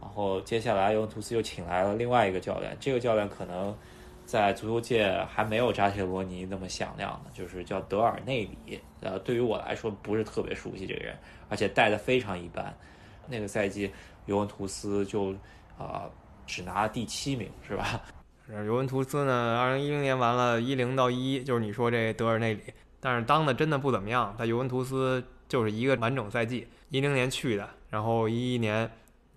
[0.01, 3.73] 然后接下来尤文图斯又请来了另外一个教练，这个教练可能
[4.27, 8.81] 在足球界还没有扎切罗尼那么响亮的，就是叫德尔内里。
[9.01, 11.17] 呃，对于我来说不是特别熟悉这个人，
[11.49, 12.77] 而且带的非常一般。
[13.29, 13.89] 那个赛季
[14.27, 15.33] 尤文图斯就
[15.79, 16.11] 啊
[16.45, 18.03] 只拿第七名，是吧？
[18.67, 22.61] 尤文图斯呢，二零一零年完了，一零到一一，就是你说这德尔内里，
[23.01, 24.35] 但是当的真的不怎么样。
[24.39, 28.91] 在尤文图斯就是一个完整赛季，一零年去的，然后一一年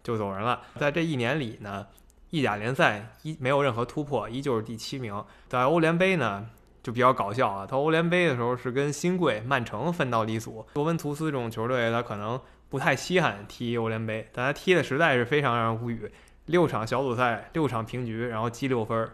[0.03, 0.61] 就走人了。
[0.77, 1.87] 在这一年里呢，
[2.29, 5.23] 意甲联赛一没有任何突破，依旧是第七名。
[5.47, 6.45] 在欧联杯呢，
[6.83, 10.65] 就比较搞笑啊，他欧联杯的时候是跟新贵曼城分到一组。
[10.75, 16.11] 尤文图斯这种球队，他可能不太稀罕踢欧联杯，但他踢的实在是非常让人无语。
[16.45, 19.09] 六场小组赛，六场平局，然后积六分，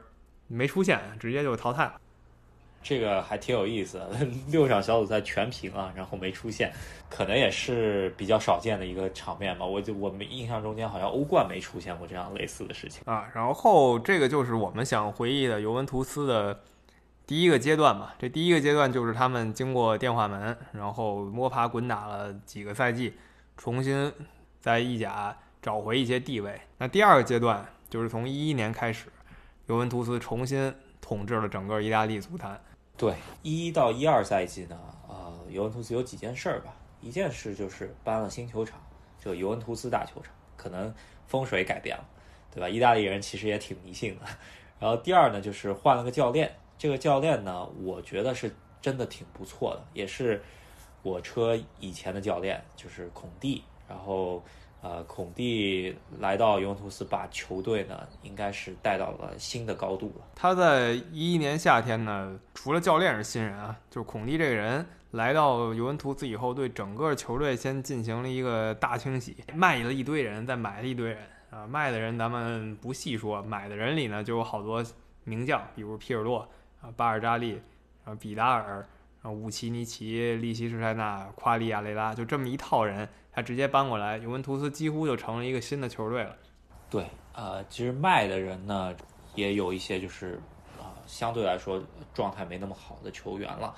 [0.48, 1.94] 没出现，直接就淘汰了。
[2.84, 4.10] 这个还挺有意思的，
[4.52, 6.74] 六场小组赛全平啊，然后没出现，
[7.10, 9.64] 可能也是比较少见的一个场面吧。
[9.64, 13.30] 我就我们印象中间好像欧冠没出现过这样类似的事情啊。
[13.36, 16.60] 然后这个就是我们想回忆的尤文图斯的
[17.28, 18.14] 第一个阶段嘛。
[18.18, 23.14] 这第一个阶段就是他们经过电话门，然后摸爬滚打了几个赛季，
[23.56, 24.12] 重新
[24.60, 25.38] 在意甲。
[25.62, 26.60] 找回一些地位。
[26.78, 29.08] 那第二个阶段就是从一一年开始，
[29.68, 32.60] 尤文图斯重新统治了整个意大利足坛。
[32.98, 36.74] 对，一到一二赛季呢，呃，尤文图斯有几件事儿吧。
[37.00, 38.80] 一件事就是搬了新球场，
[39.20, 40.94] 就尤文图斯大球场，可能
[41.28, 42.06] 风水改变了，
[42.54, 42.70] 对吧？
[42.70, 44.26] 意大利人其实也挺迷信的。
[44.80, 46.56] 然后第二呢，就是换了个教练。
[46.78, 50.42] 这个教练呢，我觉得是真的挺不错的，也是
[51.02, 53.64] 我车以前的教练，就是孔蒂。
[53.88, 54.44] 然后。
[54.82, 60.26] 呃，孔蒂来到尤文图斯，把球队呢，应该是带到了新的高度了。
[60.36, 71.20] 他在一一年夏天呢，除了教练是新人啊，就是孔蒂这个人来到尤文图斯以后，对整个球队先进行了一个大清洗，卖了一堆人，再买了一堆人
[71.52, 71.68] 啊。
[71.68, 74.84] 卖的人咱们不细说，买的人里呢就有好多
[75.26, 76.40] 名将，比如皮尔洛
[76.82, 77.62] 啊、巴尔扎利
[78.04, 78.84] 啊、比达尔
[79.22, 83.08] 啊、乌奇尼奇、利希施泰纳、夸利亚雷拉，就这么一套人。
[83.34, 86.36] 他直接搬过来，尤文图斯几乎就成了一个新的球队了。
[86.90, 88.94] 对，呃，其实卖的人呢，
[89.36, 90.40] 也有一些就是
[90.78, 91.82] 啊，相对来说
[92.14, 93.74] 状态没那么好的球员了。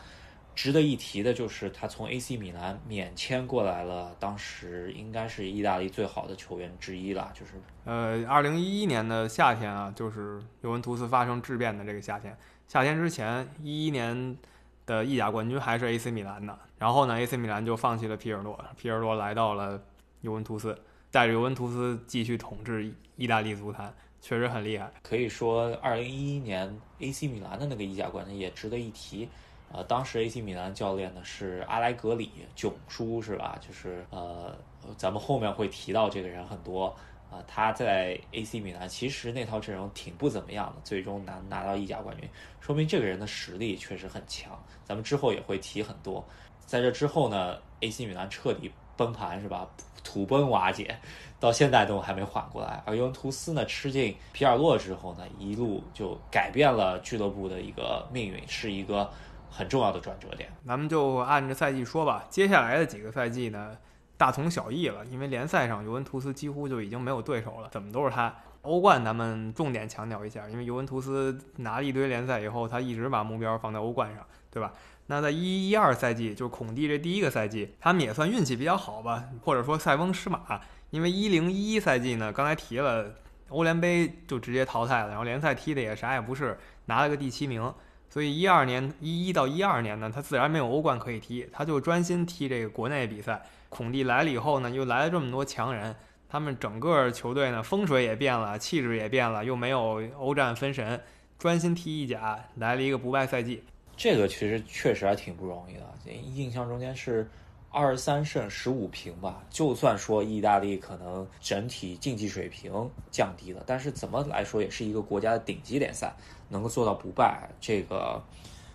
[0.56, 7.32] 值得一提的就是他从 AC 米兰免签过来了，当时应该是意大利最好的球员之一了。
[7.34, 7.54] 就是
[7.86, 12.36] 呃，二零一一年的夏天啊，就是尤文图斯发生质变的这个夏天。
[12.68, 14.38] 夏天之前，一一年。
[14.86, 19.82] 的意甲冠军还是 AC 米兰的，然后呢，AC 米兰就放弃了皮尔洛，皮尔洛来到了
[20.20, 20.78] 尤文图斯，
[21.12, 24.92] 带着尤文图斯继续统治意大利足坛，确实很厉害。
[25.02, 29.30] 可以说，二零一一年 AC 米兰的那个意甲冠军也值得一提。
[29.72, 33.58] 呃，当时 AC 米兰教练呢是阿莱格里，囧叔是吧？
[33.66, 34.54] 就是呃，
[34.98, 36.94] 咱们后面会提到这个人很多。
[37.32, 44.52] 啊，他在 AC 米兰其实那套阵容挺不怎么样的，最终拿拿到意甲冠军，说明这个人的实力确实很强。
[44.84, 46.24] 咱们之后也会提很多。
[46.66, 49.68] 在这之后呢，AC 米兰彻底崩盘是吧？
[50.04, 51.00] 土崩瓦解，
[51.40, 52.84] 到现在都还没缓过来。
[52.86, 59.10] 而尤文图斯呢，吃进皮尔洛之后呢，一路就改变了俱乐部的一个命运，是一个
[59.50, 60.52] 很重要的转折点。
[60.68, 63.78] 咱们就按着赛季说吧，接下来的几个赛季呢？
[64.18, 68.34] 大同小异了，因为联赛上尤文图斯几乎就已经没有对手了，怎么都是他。
[68.62, 74.72] 欧冠咱们重点强调一下，因为尤文图斯拿了一堆联赛以后，他一直把目标放在欧冠上，对吧？
[75.08, 80.62] 那在一一二赛季，就是孔蒂这第一个赛季，他们也算运气比较好吧，或者说塞翁失马。
[80.92, 83.14] 因为一零一一赛季呢，刚才提了，
[83.50, 87.74] 欧联杯就直接淘汰了，然后联赛踢的也啥也不是，拿了个第七名。
[88.10, 93.42] 所以一二年一一到一二年呢，他自然没有欧冠可以踢，他就专心踢这个国内比赛。
[93.70, 95.96] 孔蒂来了以后呢，又来了这么多强人，
[96.30, 101.02] 他们整个球队呢风水也变了，气质也变了，又没有欧战分神，
[101.40, 103.64] 专心踢意甲，来了一个不败赛季。
[103.96, 107.30] 这个其实确实还挺不容易的，印象中间是
[107.70, 109.44] 二十三胜十五平吧。
[109.50, 116.14] 就算说意大利可能整体竞技水平降低了，但是怎么来说也是一个国家的顶级联赛，
[116.50, 118.22] 能够做到不败，这个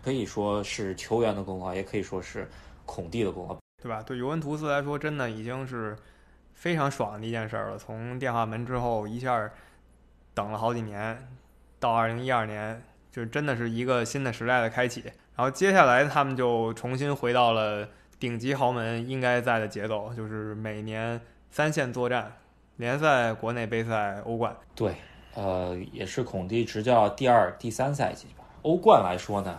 [0.02, 2.48] 可以说是球员的功劳，也可以说是
[2.86, 3.56] 孔蒂的功劳。
[3.82, 4.02] 对吧？
[4.02, 5.96] 对尤文图斯来说，真的已经是
[6.54, 7.78] 非常爽的一件事了。
[7.78, 9.48] 从电话门之后一下
[10.34, 11.28] 等了好几年，
[11.78, 15.02] 到二零一二年，就是真的是一个新的时代的开启。
[15.36, 22.32] 然后接下来他们就重新回到了顶级豪门应该在的节奏，就是每年三线作战，
[22.76, 24.56] 联赛、国内杯赛、欧冠。
[24.74, 24.94] 对，
[25.34, 28.44] 呃，也是孔蒂执教第二、第三赛季吧。
[28.62, 29.58] 欧冠来说呢，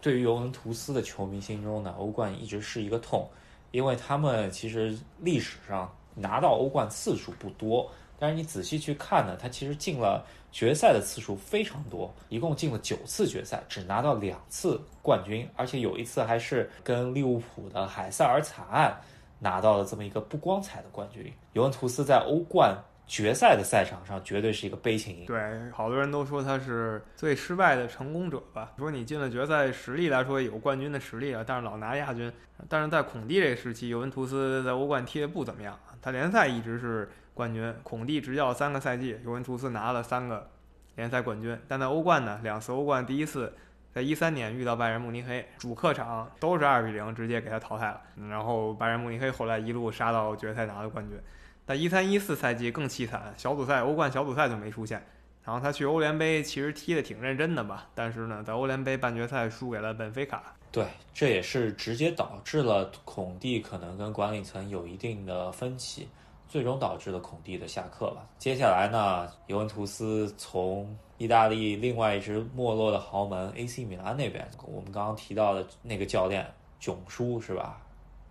[0.00, 3.28] 对于尤文图斯的球迷心中呢，欧冠一直是一个痛。
[3.72, 7.88] 因为他们其实历史上拿到欧冠次数不多，
[8.18, 18.96] 但是你仔细去看呢，他其实进了决赛的次数非常多，一共进了九次决赛，只拿到两次冠军，而且有一次还是跟利物浦的海塞尔惨案
[19.38, 21.32] 拿到了这么一个不光彩的冠军。
[21.52, 22.76] 尤文图斯在欧冠。
[23.10, 25.26] 决赛的赛场上绝对是一个悲情。
[25.26, 25.36] 对，
[25.72, 28.70] 好多人都说他是最失败的成功者吧。
[28.78, 32.32] 说你进了决赛，实力来说有冠军的实力啊，但是老拿亚军。
[32.68, 35.76] 但是在孔蒂这个时期，尤文图斯在欧冠踢的不怎么样。
[36.00, 37.10] 他联赛一直是
[37.40, 40.50] 冠军，孔蒂执教三个赛季，尤文图斯拿了三个
[40.96, 41.58] 联赛冠军。
[41.66, 43.54] 但在欧冠呢，两次欧冠，第一次
[43.94, 47.98] 在一三年遇到拜仁慕尼黑，主客场都是二比零直接给他淘汰了。
[48.28, 51.18] 然后拜仁慕尼黑后来一路杀到决赛拿了冠军。
[51.64, 55.02] 但一三一四赛季更凄惨，小组赛欧冠小组赛就没出现，
[55.42, 60.42] 然后他去欧联杯其实踢得挺认真的吧，但是呢，在欧联杯半决赛输给了本菲卡。
[60.70, 66.08] 对，这也是直接导致了孔蒂可能跟管理层有一定的分歧，
[66.50, 68.26] 最终导致了孔蒂的下课吧。
[68.36, 76.44] 接下来呢，尤文图斯从意大利另外一支没落的豪门 AC 米兰那边，我们刚刚提到的那个教练
[76.80, 77.80] 囧叔是吧？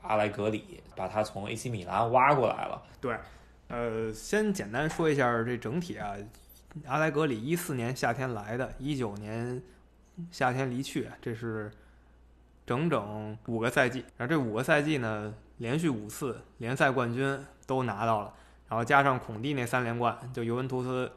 [0.02, 2.84] 阿莱格里把他从 AC 米兰挖过来了。
[3.00, 3.16] 对，
[3.70, 6.14] 呃，先简单说一下这整体啊，
[6.86, 9.62] 阿莱格里一四年夏天来的，一九年
[10.30, 11.72] 夏天离去，这是
[12.66, 14.04] 整整五个赛季。
[14.18, 18.34] 然后这五个赛季呢，连续五次联赛冠军都拿到了，
[18.68, 21.10] 然后加上孔蒂那三连冠，就尤文图斯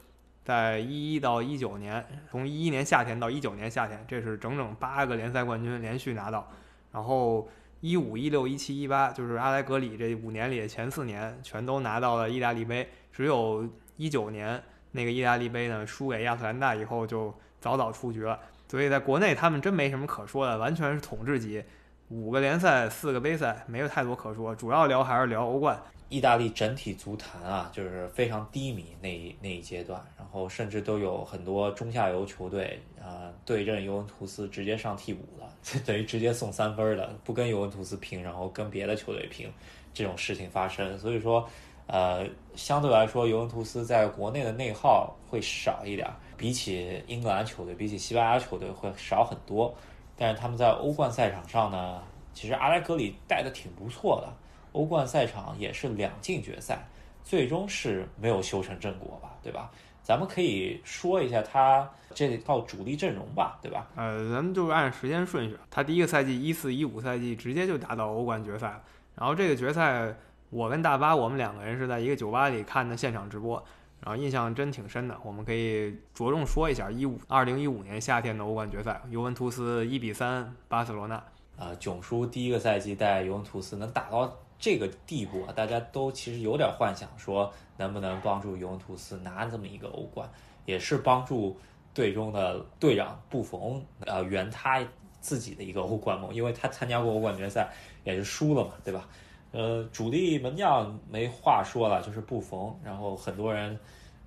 [0.44, 6.48] 在一一到一九年，从一一年夏天到一九年夏天，这是整整八个联赛冠军连续拿到，
[6.92, 7.48] 然后。
[7.84, 12.88] 一五一六一七一八，就是阿莱格里这五年里的前四年，全都拿到了意大利杯。
[13.12, 18.38] 只有一九年那个意大利杯呢，输给亚特兰大以后就早早出局了。
[18.68, 21.64] 所以在国内他们真没什么可说的，完全是统治级，
[22.12, 24.54] 五个联赛，四个杯赛，没有太多可说。
[24.54, 25.82] 主要聊还是聊欧冠。
[26.10, 35.48] 意大利整体足坛啊，就是非常低迷那一那一阶段，然后甚至都有很多中下游球队啊对阵尤文图斯直接上替补了，
[35.86, 39.50] 等于直接送三分的，不跟尤文图斯拼，然后跟别的球队拼，
[39.94, 40.98] 这种事情发生。
[40.98, 41.48] 所以说，
[41.86, 49.74] 呃，相对来说，尤文图斯在国内的内耗会少一点，比起英格兰球队，比起西班牙球队会少很多。
[50.22, 52.00] 但是他们在欧冠赛场上呢，
[52.32, 54.32] 其实阿莱格里带的挺不错的。
[54.70, 56.86] 欧冠赛场也是两进决赛，
[57.24, 59.68] 最终是没有修成正果吧，对吧？
[60.00, 63.88] 咱们可以说一下他这套主力阵容吧，对吧？
[63.96, 68.80] 呃，咱们就是按时间顺序，他第一个赛季一四一五赛季直接就打到欧冠决赛了。
[69.16, 70.14] 然后这个决赛，
[70.50, 73.60] 我跟大巴我们两个人是在一个酒吧里看的现场直播，
[74.04, 75.16] 然后印象真挺深的。
[75.24, 81.22] 我们可以着重说一下一五二零一五年夏天的欧冠决赛，尤文图斯一比三巴塞罗那。
[81.56, 84.36] 呃，囧叔第一个赛季带尤文图斯能打到。
[84.58, 90.30] 这个地步啊，大家都其实有点幻想，说能不能帮助尤文图斯拿这么一个欧冠，
[90.66, 91.58] 也是帮助
[91.92, 94.80] 队中的队长布冯呃圆他
[95.20, 97.72] 自己的一个欧冠梦，因为他参加过欧冠决赛
[98.04, 99.08] 也是输了嘛，对吧？
[99.52, 103.78] 呃，主力门将没话说了，就是布冯，然后很多人。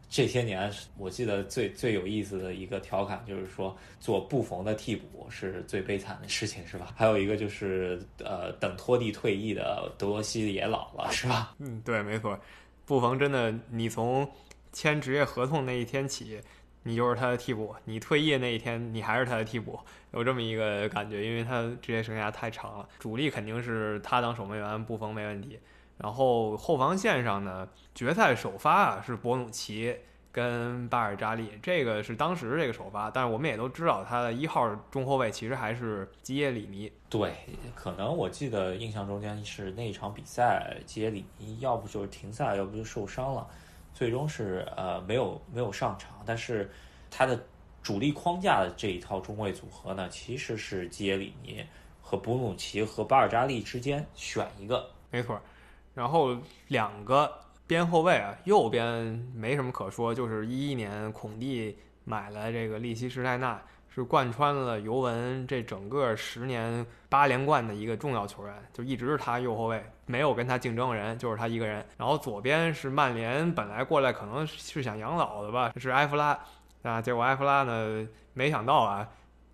[0.08, 6.94] 这些年，我记得最最有意思的一个调侃就是说，做布冯的替补是最悲惨的事情，是吧？
[6.96, 11.56] 还有一个就是，呃，等托蒂退役的德罗西也老了，是吧？
[11.58, 12.40] 嗯，对，没错。
[12.86, 14.30] 布冯真的，你从
[14.72, 16.40] 签职业合同那一天起，
[16.88, 19.80] 你就是他的替补；你退役那一天，你还是他的替补，
[20.12, 22.88] 有这么一个感觉，因为他职业生涯太长了。
[23.00, 25.60] 主力肯定是他当守门员，布冯没问题。
[25.98, 29.98] 然后后防线上呢，决赛首发啊是博努奇
[30.32, 36.92] 跟巴尔扎利，这个是当时这个首发，但是我们也都知道他的一号中后卫其实还是基耶里尼。
[37.10, 37.34] 对，
[37.74, 43.48] 可能我记得印象中间是那一场比赛，基耶里尼要不就是停赛，要不就受伤了，
[43.96, 46.22] 最终是呃没有没有上场。
[46.24, 46.70] 但是
[47.10, 47.44] 他的
[47.82, 51.66] 主力框架的这一套中卫组合呢，其实是基耶里尼
[52.02, 55.40] 和博努奇和巴尔扎利之间选一个，没错。
[55.94, 57.32] 然后两个
[57.66, 58.86] 边后卫啊，右边
[59.34, 71.86] 没什么可说，就是一一年孔蒂买了这个利希施泰纳，是贯穿了尤文这整个十年八连冠的一个重要球员，就一直是他右后卫，没有跟他竞争的人，就是他一个人。
[71.98, 76.40] 然后左边是曼联本来过来可能是想养老的吧，是埃弗拉
[76.84, 79.08] 啊，结果埃弗拉呢，没想到啊，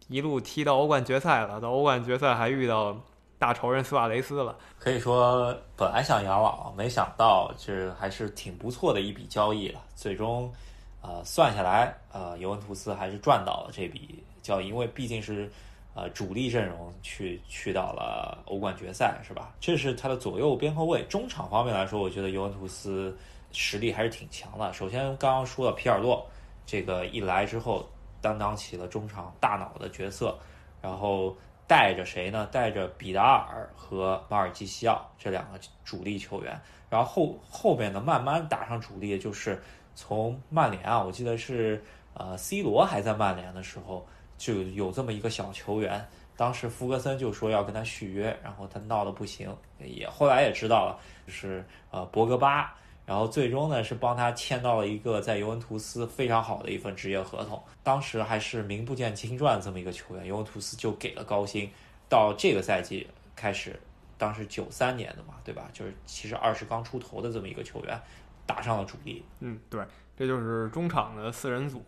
[0.08, 2.98] 一路踢到欧冠决赛了，到欧冠决赛还遇到。
[3.42, 9.82] 大仇人苏亚雷斯了，可以说本来想养老，没想到这还是挺不错的一笔交易了。
[9.96, 10.54] 最终，
[11.02, 15.52] 呃，算下来，呃，尤文图斯还是赚到了这笔交易，因为毕竟是
[15.94, 19.54] 呃主力阵容去去到了欧冠决赛，是吧？
[19.60, 21.04] 这是他的左右边后卫。
[21.04, 23.18] 中场方面来说，我觉得尤文图斯
[23.52, 24.72] 实力还是挺强的。
[24.74, 26.26] 首先刚刚说了皮尔洛，
[26.66, 27.88] 这个一来之后
[28.22, 30.38] 担当起了中场大脑的角色，
[30.82, 31.36] 然后
[31.68, 32.48] 带着谁呢？
[32.52, 39.62] 带着比达尔和马尔基西奥这两个主力球员，然后后后面呢慢慢打上主力，就是
[39.96, 41.84] 从曼联啊，我记得是
[42.14, 44.08] 呃 C 罗还在曼联的时候
[44.42, 46.04] 就有这么一个小球员。
[46.36, 52.74] 当时福格森就说要跟他续约，然后他闹得不行，也后来也知道了，就是呃博格巴，
[53.06, 57.62] 然后最终呢是帮他签到了一个在尤文图斯非常好的一份职业合同。
[57.84, 61.70] 当时还是名不见经传这么一个球员，尤文图斯就给了高薪。
[62.10, 63.80] 到这个赛季开始，
[64.18, 65.70] 当时九三年的嘛，对吧？
[65.72, 68.02] 就是其实二十刚出头的这么一个球员，
[68.48, 69.24] 打上了主力。
[69.42, 69.86] 嗯，对，
[70.18, 71.86] 这就是中场的四人组。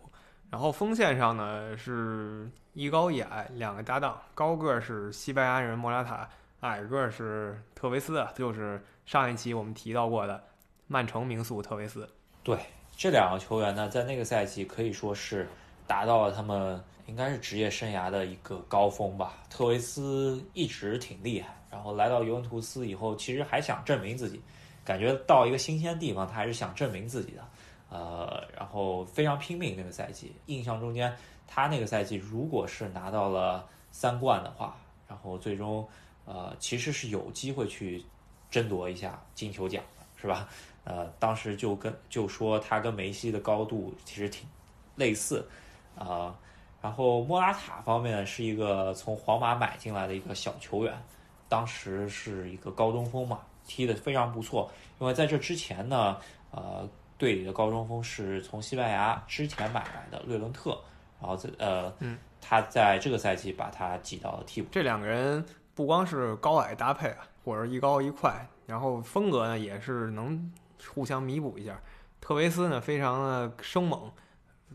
[0.53, 6.29] 然后锋线上呢是一高一矮两个搭档，高个是西班牙人莫拉塔，
[6.59, 10.43] 矮个是特维斯，就是上一期我们提到过的
[10.85, 12.07] 曼城名宿特维斯。
[12.43, 12.55] 对，
[12.95, 15.49] 这两个球员呢，在那个赛季可以说是
[15.87, 19.33] 达到了他们应该是职业生涯的一个高峰吧。
[19.49, 24.39] 特维斯一直挺厉害，然后来到尤文图斯以后，其实还想证明自己，
[24.85, 27.43] 感觉到一个新鲜地方，他还是想证明自己的。
[27.93, 31.15] 呃，然后非常拼命那个赛季，印象中间
[31.45, 34.75] 他那个赛季如果是拿到了三冠的话，
[35.07, 35.87] 然后最终
[36.25, 38.03] 呃其实是有机会去
[38.49, 40.49] 争夺一下金球奖的，是吧？
[40.85, 44.47] 呃，当时就跟就说他跟梅西的高度其实挺
[44.95, 45.47] 类似
[45.95, 46.35] 啊。
[46.81, 50.91] 然后莫拉塔方面是一个从皇马买进来的一个小球员，
[51.47, 54.71] 当时是一个高中锋嘛，踢得非常不错。
[54.99, 56.17] 因为在这之前呢，
[56.49, 56.89] 呃。
[57.17, 60.77] 队里的高中锋是从西班牙之前买来的略伦特，
[61.21, 61.93] 然后在呃，
[62.41, 64.67] 他在这个赛季把他挤到了替补。
[64.71, 70.51] 这两个人不光是高矮搭配啊，或者一高一快，然后风格呢也是能
[70.93, 71.79] 互相弥补一下。
[72.19, 74.11] 特维斯呢非常的生猛，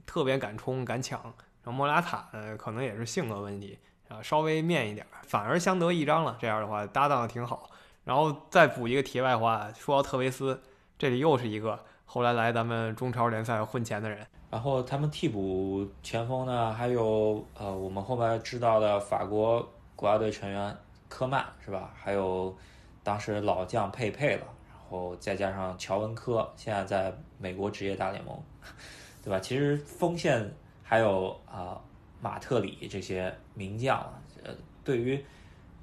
[0.06, 3.78] 特别敢冲敢抢，然后莫拉塔呢可能也是性格问题
[4.08, 6.36] 啊，稍微面一点，反而相得益彰了。
[6.40, 7.68] 这样的话搭档的挺好。
[8.04, 10.62] 然后再补一个题外话，说到特维斯，
[10.96, 11.84] 这里又是一个。
[12.10, 20.74] 后来来咱们中超联赛混钱的人，然后他们替补前锋呢，还有呃，我们后面知道的法国国家队成员
[21.06, 21.92] 科曼是吧？
[21.94, 22.56] 还有
[23.04, 28.42] 当时老将佩佩了，然后再加上乔文科，现在在美国职业大联盟，
[29.22, 29.38] 对吧？
[29.38, 30.50] 其实锋线
[30.82, 31.78] 还有啊
[32.22, 33.98] 马特里这些名将，
[34.42, 35.22] 呃，对于。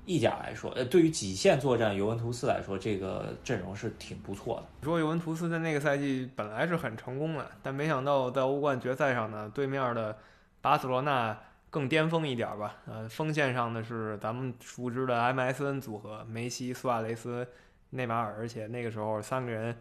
[0.06, 4.86] 意甲来说，呃，对于几线作战尤文图斯来说，这个阵容是挺不错的。
[4.86, 10.18] 说尤文图斯在那个赛季本来是很成功的，但没想到在欧冠决赛上呢，对面的
[10.62, 11.38] 巴塞罗那
[11.70, 12.78] 更巅峰一点吧。
[12.86, 17.48] 呃，锋线上的是咱们熟知的 MSN 组合，梅西、苏亚雷斯、
[17.90, 19.76] 内马尔，而且那个时候三个人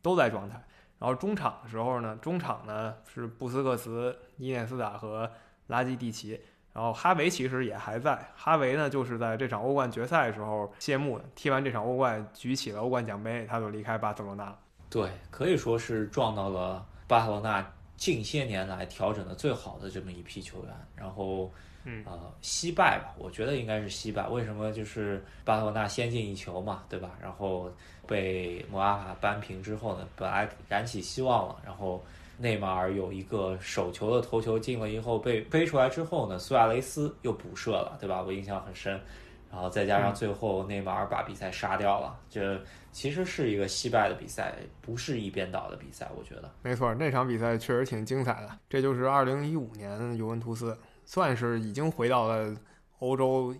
[0.00, 0.62] 都在状态。
[0.98, 5.30] 然后中场的时候呢，中场呢是布斯克茨、伊涅斯塔和
[5.66, 6.40] 拉基蒂奇。
[6.76, 11.24] 然后哈维其实也还在，哈维呢就是在这场欧冠决赛的时候谢幕的。
[11.34, 14.58] 踢完这场欧冠，举起了欧冠奖杯，他就离开巴塞罗那了。
[14.90, 17.66] 对，可以说是撞到了巴塞罗那
[17.96, 20.74] 近些年来调整的最好的这么一批球员。
[20.94, 21.50] 然后，
[21.84, 24.28] 嗯，呃，惜败吧，我觉得应该是惜败。
[24.28, 24.70] 为什么？
[24.70, 27.12] 就是巴塞罗那先进一球嘛，对吧？
[27.22, 27.72] 然后
[28.06, 32.04] 被摩阿法扳平之后呢，本来燃起希望了，然后。
[32.38, 38.22] 内马尔有一个手球的头球进了以后被飞出来之后呢，苏亚雷斯又补射了，对吧？
[38.22, 39.00] 我印象很深。
[39.48, 42.60] 然后再加上最后内马尔把比赛杀掉了，这
[42.92, 46.10] 其实是一个惜败的比赛，不是一边倒的比赛。
[46.14, 48.50] 我觉得没错，那场比赛确实挺精彩的。
[48.68, 50.76] 这就是二零一五年尤文图斯
[51.06, 52.54] 算是已经回到了
[52.98, 53.54] 欧洲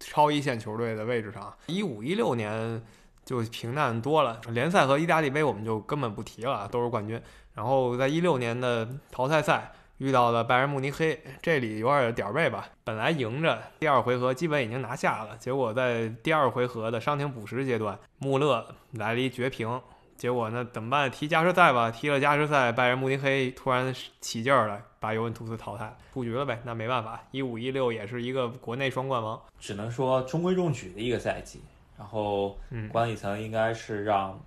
[0.00, 1.54] 超一线球队的位置上。
[1.66, 2.82] 一五一六年
[3.26, 7.20] 就平淡多了，联赛和意大利杯我们就根本不提了，都是冠军。
[7.54, 12.68] 然后在一六年的淘汰赛遇到了拜仁慕尼黑，这里有点点儿背吧。
[12.84, 19.80] 本来赢着，第二回合基本已经拿下了，结果在第二回合的伤停补时阶段，穆勒来了一绝平。
[20.16, 21.10] 结果呢，怎么办？
[21.10, 21.90] 踢加时赛吧。
[21.90, 26.60] 踢了加时赛，拜仁慕尼黑突然起劲儿了，把尤文图斯淘汰出局了呗。
[26.64, 31.60] 那没办法，一五一六也是一个国内双冠王，只能说中规中矩的一个赛季。
[31.98, 32.56] 然后
[32.90, 34.38] 管理层应该是让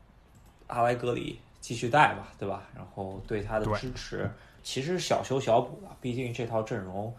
[0.67, 1.39] 阿莱格里。
[1.61, 2.63] 继续带吧，对吧？
[2.73, 4.31] 然后对他的支持
[4.63, 7.13] 其实小修小补了，毕竟这套阵容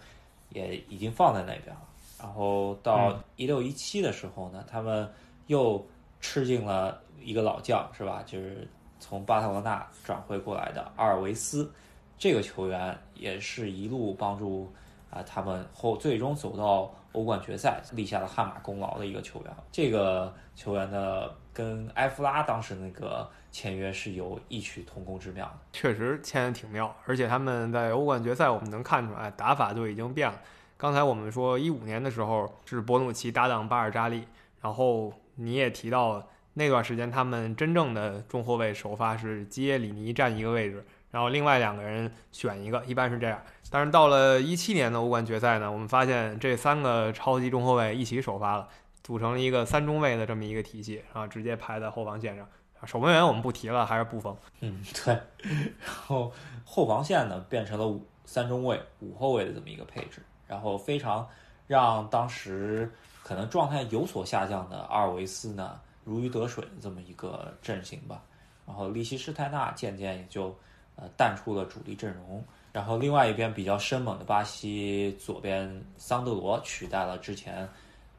[0.49, 1.83] 也已经放在那边了。
[2.19, 5.07] 然后到一六一七的时候呢，他们
[5.49, 5.87] 又
[6.23, 8.23] 吃进了一个老将，是吧？
[8.25, 8.67] 就是
[8.99, 11.71] 从巴塞罗那转会过来的阿尔维斯，
[12.19, 14.73] 这个球员也是一路帮助
[15.11, 19.51] 啊，他们后最终走到欧冠决赛，立下了汗马功劳的一个球员。
[19.73, 25.59] 这个球员呢，跟埃弗拉当时那个签约是有异曲同工之妙的。
[25.73, 30.41] 确实签的挺妙，而且他们在欧冠决赛，我们能看出来打法就已经变了。
[30.77, 34.25] 刚才我们说一五年的时候是博努奇搭档巴尔扎利，
[34.63, 43.41] 然后你也提到那段时间他们真正的中后卫首发是基耶里尼占一个位置，然后另外两个人选一个，一般是这样。
[43.71, 48.69] 但是到了一七年的欧冠决赛呢，我们发现这三个超级中后卫一起首发了，
[49.03, 52.47] 组成了一个三中卫的这么一个体系，然后直接排在后防线上。
[52.87, 54.35] 守门员我们不提了，还是布冯。
[54.61, 55.13] 嗯，对。
[55.43, 56.33] 然后
[56.65, 61.29] 后防线呢变成了五三中卫五后卫的这么一个配置，然后非常
[61.67, 62.91] 让当时
[63.23, 68.23] 可能状态有所下降的阿尔维斯呢如鱼得水的这么一个阵型吧。
[68.67, 70.57] 然后利希施泰纳渐渐也就
[71.01, 72.45] 呃淡出了主力阵容。
[72.73, 77.69] 然后另外一边比较生猛的巴西左边桑德罗取代了之前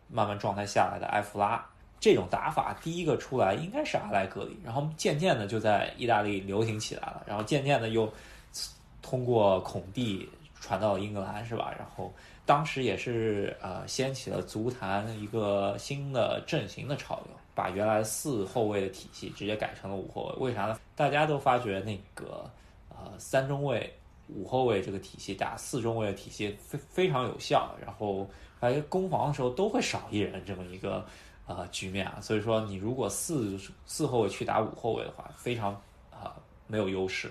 [0.10, 1.66] 慢慢状态下来的埃弗拉，
[2.02, 8.12] 这种打法第一个出来应该是阿莱格里，然后渐渐的就在意大利流行起来了，然后渐渐的又
[9.02, 10.28] 通过孔蒂
[10.60, 11.74] 传到了英格兰，是吧？
[11.78, 12.14] 然后
[12.46, 20.78] 当时也是呃掀起了足坛一个新的阵型的潮流，把原来四后卫的体系直接改成了五后卫，为啥呢？
[20.94, 22.50] 大家都发觉那个
[23.04, 23.94] 呃三中卫。
[24.34, 28.26] 五后卫这个体系打四中卫的体系非非常有效，然后
[28.62, 31.06] 在攻防的时候都会少一人这么一个
[31.48, 35.74] 呃局面啊，所以说你如果四四后卫去打五后卫的话，非常
[36.12, 36.34] 啊
[36.66, 37.30] 没有优势，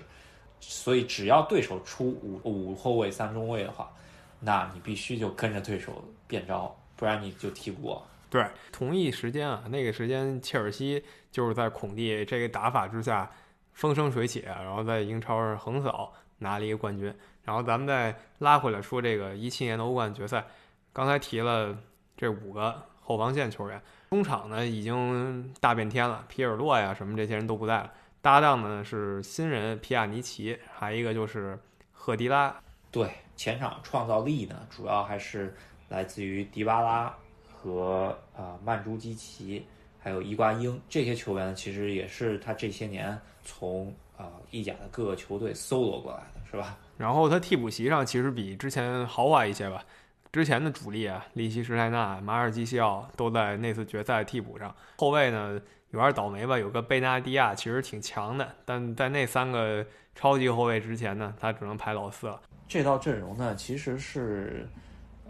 [0.59, 3.91] 所以只要对手出五五后卫三中卫的话，
[4.39, 8.05] 那你必须就跟着对手变招，不然你就踢不过。
[8.29, 13.27] 对，同一时间啊，那个时间切尔西就是在孔蒂这个打法之下
[13.73, 16.13] 风生水起，然后在英超上横扫。
[16.43, 20.43] 拿了一个冠军，然后咱们再拉回来说这个一七年的欧冠决赛，
[20.91, 21.77] 刚才提了
[22.17, 27.91] 这五个后防线球员，中场呢已经大变天了，皮尔洛呀什么这些人都不在了，
[28.23, 31.59] 搭档呢是新人皮亚尼奇，还一个就是
[31.91, 32.55] 赫迪拉。
[32.89, 35.55] 对，前场创造力呢主要还是
[35.89, 37.15] 来自于迪巴拉
[37.53, 39.67] 和啊曼朱基奇，
[40.01, 43.93] 还有伊瓜因这些球员，其实也是他这些年从。
[44.17, 46.77] 啊，意甲的各个球队搜罗过来的是吧？
[46.95, 49.83] 然后他替补席上其实比之前豪华一些吧。
[50.31, 54.75] 之前的主力啊，利希施泰纳、马尔基西奥都在那次决赛替补上。
[54.97, 59.83] 后卫呢有点倒霉吧，有个贝纳蒂亚其实挺强的，但在那三个
[60.13, 62.39] 超级后卫之前呢，他只能排老四了。
[62.67, 64.69] 这套阵容呢，其实是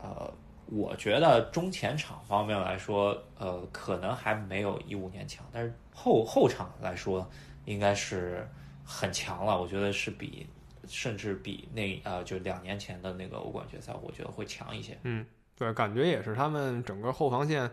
[0.03, 0.29] 呃，
[0.71, 7.29] 我觉得中前场方面来说，呃，可能还没有一五年强，但是后后场来说，
[7.65, 8.47] 应该是。
[8.83, 10.45] 很强了，我觉得是比，
[10.85, 14.97] 甚至比那呃，就两年前的那个欧冠决赛，我觉得会强一些。
[15.03, 17.71] 嗯，对，感觉也是他们整个后防线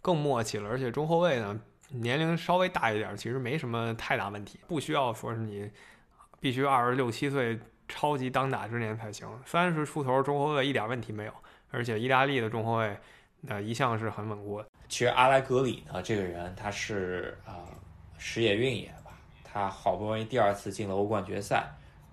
[0.00, 5.68] 更默契了，而且中后卫呢年龄稍微大一点，其实没什么太大问题，不需要说是你
[6.38, 11.32] 必须二十六七岁超级当打之年才行，三十出头中后卫一点问题没有，
[11.70, 12.96] 而且意大利的中后卫
[13.40, 14.68] 那一向是很稳固的。
[14.88, 17.68] 其实阿莱格里呢，这个人他是啊
[18.18, 19.18] 时也运也吧。
[19.44, 21.68] 他好不容易第二次进了欧冠决赛，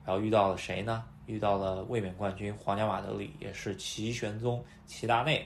[0.05, 1.03] 然后遇到了谁呢？
[1.25, 5.45] 遇到了卫冕冠军皇家马德里，也是齐玄宗齐达内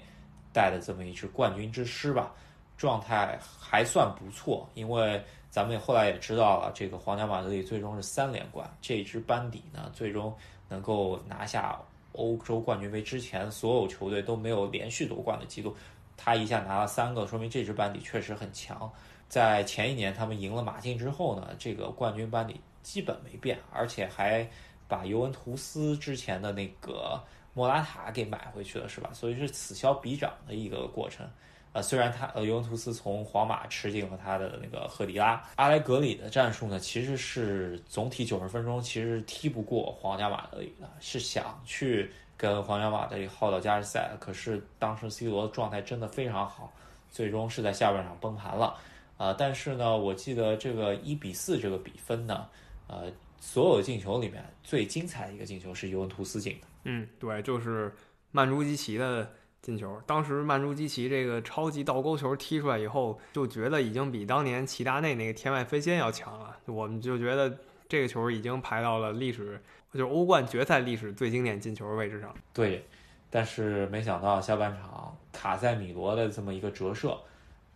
[0.54, 2.32] 带的这么一支冠军之师吧，
[2.78, 4.70] 状态还算不错。
[4.76, 10.32] 因为咱们也后来也知道了，这个皇家马德里最终是三连冠，这支班底呢，最终
[10.70, 11.82] 能够拿下
[12.14, 15.76] 欧洲冠军杯之前所有球队都没有连续夺冠的记录，
[16.18, 18.92] 他一下拿了三个，说明这支班底确实很强。
[19.28, 24.46] 在前一年他们赢了马竞之后呢，这个冠军班底基本没变，而且还
[24.88, 27.22] 把尤文图斯之前的那个
[27.54, 29.10] 莫拉塔给买回去了，是吧？
[29.14, 31.26] 所以是此消彼长的一个过程。
[31.74, 46.74] 呃，虽然他呃尤文图斯从皇马吃进了他的那个赫迪拉，阿莱格里的战术呢，其实是总体九十分钟其实踢不过皇家马德里的，是想去跟皇家马德里耗到加时赛，可是当时 C 罗状态真的非常好，
[47.10, 48.76] 最终是在下半场崩盘了。
[49.18, 52.48] 啊，但是呢，我记得这个一比四这个比分呢，
[52.88, 53.04] 呃，
[53.40, 56.68] 所有进球里面最精彩的一个进球是尤文图斯进的。
[56.86, 57.94] 嗯，对，就是
[58.32, 59.32] 曼朱基奇的
[59.62, 60.02] 进球。
[60.06, 66.58] 当时曼朱基奇这个超级倒钩球踢出来以后，就觉得已经比当年齐达内那个天外飞仙要强了。
[66.66, 67.58] 我们就觉得
[67.88, 69.62] 这个球已经排到了历史，
[69.94, 72.36] 就欧冠决赛历史最经典进球位置上。
[72.54, 72.86] 对，
[73.30, 77.18] 但是没想到下半场卡塞米罗的这么一个折射。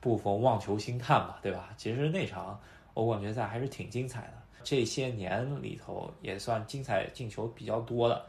[0.02, 1.70] 不逢望球兴叹吧，对吧？
[1.78, 2.60] 其实那场
[2.94, 4.34] 欧冠决赛还是挺精彩的，
[4.64, 8.24] 这些年里头也算精彩进球比较多的。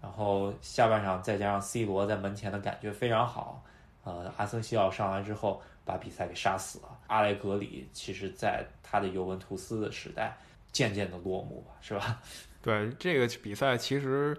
[0.00, 3.62] 然后下半场再加上 C 罗在门前的感觉非常好，
[4.04, 6.98] 呃，阿森西奥上来之后把比赛给杀死了。
[7.08, 10.36] 阿莱格里其实在他的尤文图斯的时代
[10.72, 12.20] 渐渐的落幕吧，是吧？
[12.62, 14.36] 对这个比赛其实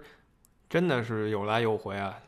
[0.68, 2.18] 真的是有来有回啊。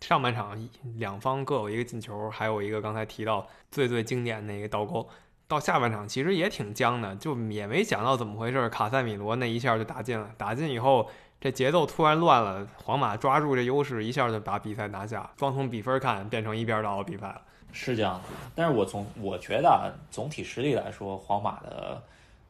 [0.00, 0.56] 上半场
[0.96, 5.08] 两方各有一个进球，还有一个刚才提到最最经典那个倒钩。
[5.48, 10.30] 到下半场其实也挺僵的，就也没想到怎么回事，卡塞米罗那一下就打进了。
[10.36, 11.10] 打进以后，
[11.40, 15.30] 这节奏突然乱了，皇马抓住这优势，一下就把比赛拿下。
[15.38, 17.42] 光从比分看，变成一边倒的比赛了。
[17.72, 22.02] 是这样子，但是我从我觉得啊，总体实力来说，皇马的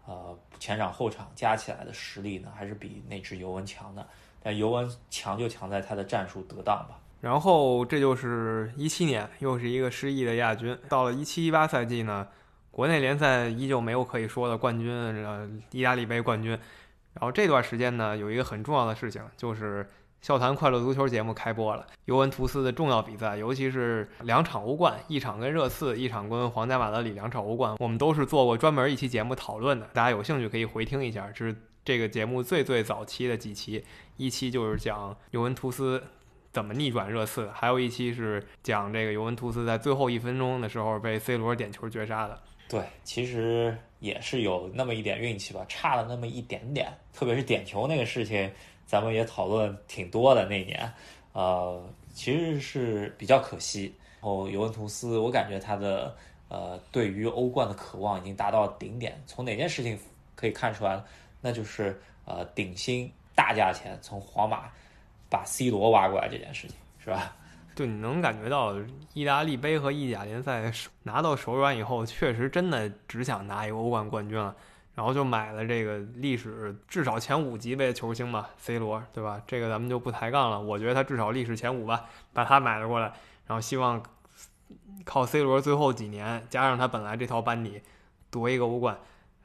[0.07, 4.07] 呃前场后场加起来的实力呢，还是比那支尤文强的。
[4.43, 6.99] 但尤文强就强在他的战术得当吧。
[7.21, 10.79] 然后这就是一七年，又是一个失意的亚军。
[10.89, 12.27] 到了一七一八赛季呢，
[12.71, 16.57] 国内联赛依旧没有可以说的冠军，呃，意大利杯冠军。
[17.21, 19.85] 然后这段时间呢，有一个很重要的事情，就是
[20.21, 21.87] 《笑谈快乐足球》节目开播了。
[22.05, 29.89] 尤文图斯的重要比赛，尤其是两场欧冠，一场跟热刺，一场跟皇家马德里，两场欧冠，我们都是做过专门一期节目讨论的。
[29.93, 33.85] 大家有兴趣可以回听一下，这是这个节目最最早期的几期，
[34.17, 36.03] 一期就是讲尤文图斯。
[36.51, 37.51] 怎么逆转热刺？
[37.53, 42.41] 还有一期是讲这个尤文图斯在最后一分钟的时候被 C 罗点球绝杀的。
[42.69, 46.93] 对，其实也是有那么一点运气吧，差了那么一点点。
[47.13, 48.51] 特别是点球那个事情，
[48.87, 50.93] 咱们也讨论挺多的那年。
[51.33, 53.95] 呃，其实是比较可惜。
[54.21, 56.15] 然后尤文图斯，我感觉他的
[56.49, 59.21] 呃对于欧冠的渴望已经达到顶点。
[59.27, 59.99] 从哪件事情
[60.35, 61.03] 可以看出来？
[61.41, 64.71] 那就是呃顶薪大价钱从皇马。
[65.31, 67.37] 把 C 罗挖过来这件事情是吧？
[67.79, 68.75] 就，你能感觉到
[69.15, 70.69] 意大利杯和意甲联赛
[71.05, 74.53] 拿到手软以后，确实真的只想拿一个欧冠冠军了，
[74.97, 79.41] 然后就买了这个历史至少前五级别的球星吧，C 罗，对吧？
[79.47, 83.13] 这个咱们就不抬杠了，我觉得他至少历史前五吧，把他买了过来，
[83.47, 84.03] 然后希望
[85.05, 87.81] 靠 C 罗最后几年加上他本来这套班底
[88.29, 88.99] 夺一个欧冠。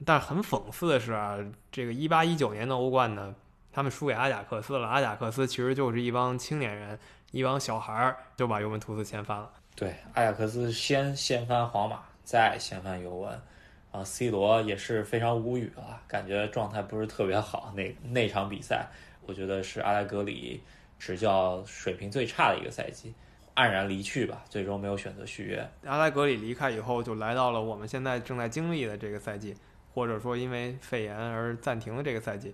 [0.03, 1.37] 但是很讽刺的是啊，
[1.71, 3.35] 这个一八一九年的欧冠呢。
[3.75, 4.87] 他们输给阿贾克斯了。
[4.87, 6.99] 阿贾克斯其实就是一帮青年人，
[7.33, 9.49] 一帮小孩儿，就把尤文图斯掀翻了。
[9.75, 13.41] 对，阿贾克斯先掀翻皇马，再掀翻尤文，
[13.91, 17.73] 啊，C 罗也是非常无语了，感觉状态不是特别好。
[17.75, 18.85] 那那场比赛，
[19.25, 20.61] 我觉得是阿莱格里
[20.99, 23.11] 执教水平最差的一个赛季，
[23.55, 25.67] 黯然离去吧，最终没有选择续约。
[25.85, 29.57] 阿莱格里离开以后，就来到了我们现在正在经历的这个赛季，
[29.95, 32.53] 或者说因为肺炎而暂停的这个赛季。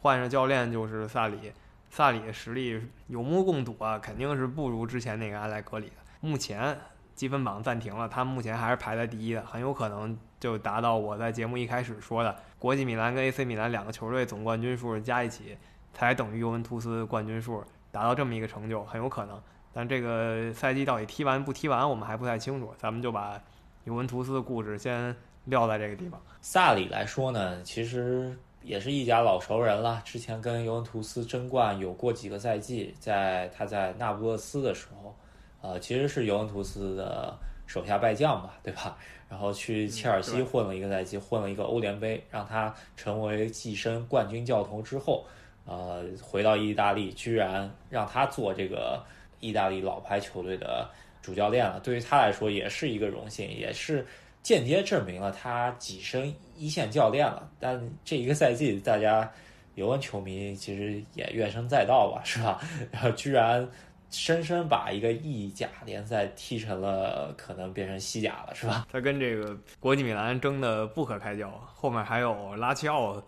[0.00, 1.52] 换上教练就是萨里，
[1.90, 5.94] 萨里的实力有目共睹啊，肯定是不如之前那个阿莱格里的。
[6.20, 6.76] 目前
[7.14, 15.56] 积分榜暂停了，他目前还是排在第一的，很有可能就达到我在节目一开始说的，国际米兰跟 AC 米兰两个球队总冠军数加一起，
[15.92, 19.40] 才等于尤文图斯冠军数，达到这么一个成就，很有可能。
[19.72, 22.72] 但这个赛季到底踢完不踢完，我们还不太清楚。
[22.78, 23.40] 咱们就把
[23.84, 25.14] 尤文图斯的故事先
[25.44, 26.20] 撂在这个地方。
[26.40, 28.36] 萨里来说呢，其实。
[28.68, 35.16] 也是一家老熟人了，之前跟尤文图斯争冠有过几个赛季，在他在那不勒斯的时候，
[35.62, 37.34] 呃，其实是尤文图斯的
[37.66, 38.98] 手下败将吧， 对吧？
[39.26, 45.24] 然后去切尔西混了一个赛季，混了一个欧联杯，让他成为跻身冠军教头之后，
[45.64, 49.02] 呃，回到意大利，居然让他做这个
[49.40, 50.86] 意大利老牌球队的
[51.22, 54.06] 主教练了，对于他来说也是一个荣幸，也是。
[54.42, 59.30] 间接证明了他跻身一线教练了，但这一个赛季，大家
[59.74, 62.60] 尤文球迷其实也怨声载道吧，是吧？
[62.90, 63.68] 然后居然
[64.10, 68.86] 深深把一个意甲联赛踢成了可能变成西甲了，是吧？
[68.90, 73.22] 他跟这个国际米兰争的不可开交，后面还有拉齐奥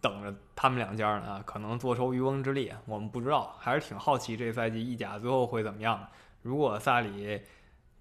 [0.00, 6.08] 等着他们两家呢，可能坐收渔翁之利，我们不知道，还是挺好奇这赛季意甲最后会怎么样。
[6.42, 7.40] 如果萨里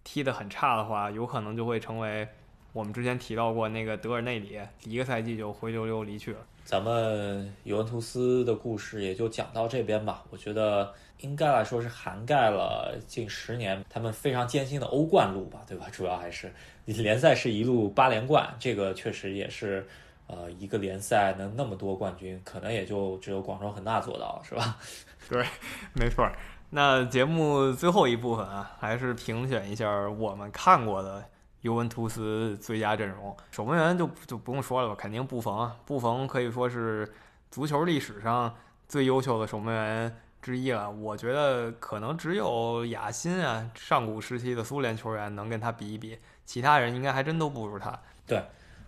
[0.04, 2.28] 踢得很差的话，有可能就会成为。
[2.76, 6.40] 我们之前提到过那个德尔内里，一个赛季就灰溜溜离去了。
[6.66, 10.22] 咱们尤文图斯的故事也就讲到这边吧。
[10.30, 15.88] 我觉得应该来说是涵盖了近十年他们非常艰辛的欧冠路吧，对吧？
[15.90, 16.52] 主要还是
[16.84, 19.88] 联赛是一路八连冠，这个确实也是，
[20.28, 24.78] 呃，一个联赛能那么多冠军，可能也就只有广州恒大做到，是吧？
[25.32, 25.46] 对，
[25.94, 26.30] 没错。
[26.72, 31.24] 那节目最后一部分啊，还是评选一下我们看过的。
[31.66, 35.70] 尤文图斯最佳阵容，守门员就就不用说了吧，肯定布冯。
[35.84, 37.12] 布冯可以说是
[37.50, 38.56] 足球历史上
[38.88, 40.92] 最优秀的守门员之一了。
[40.92, 48.00] 我觉得可能只有亚辛啊，上古时期的苏联球员能跟他比一比，其他人应该还真都不如他。
[48.28, 48.40] 对，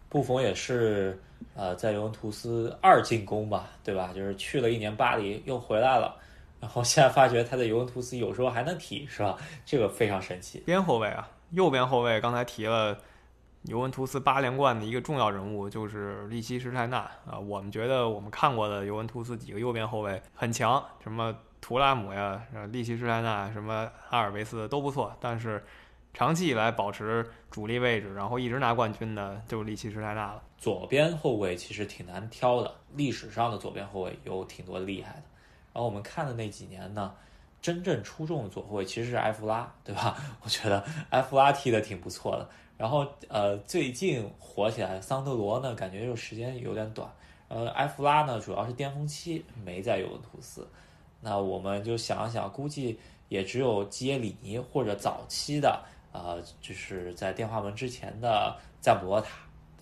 [0.08, 1.20] 布冯也是
[1.56, 4.12] 呃，在尤文图斯二进攻吧，对吧？
[4.14, 6.16] 就是去了一年巴黎，又回来了，
[6.60, 9.36] 然后现在发觉他在尤文图斯有时候还能踢，是吧？
[9.66, 10.60] 这个非常神奇。
[10.60, 12.98] 边后卫啊，右边后卫刚才提了，
[13.64, 17.40] 尤文图斯八连冠的一个重要人物就是利希施泰纳啊。
[17.40, 22.42] 我们觉得我们看过的尤文图斯几个右边后卫很强，什么图拉姆呀、
[22.72, 25.64] 利希施泰纳、什么阿尔维斯都不错，但是
[26.14, 30.42] 长期以来保持主力位置，然后一直拿冠军的就是利希施泰纳了。
[30.58, 35.24] 左边后卫其实挺难挑的，历史上的左边后卫有挺多厉害的。
[35.74, 37.14] 然后我们看的那几年呢，
[37.62, 40.16] 真正出众的左后卫其实是埃弗拉，对吧？
[40.42, 42.50] 我觉得埃弗拉踢的挺不错的。
[42.78, 47.10] 然后呃，最近火起来桑德罗呢，感觉就时间有点短。
[47.48, 50.68] 呃，埃弗拉呢，主要是巅峰期没在尤文图斯。
[51.22, 53.00] 那我们就想一想，估计
[53.30, 59.30] 也只有基耶里尼或者早期的呃，就是在电话门之前的赞布罗塔。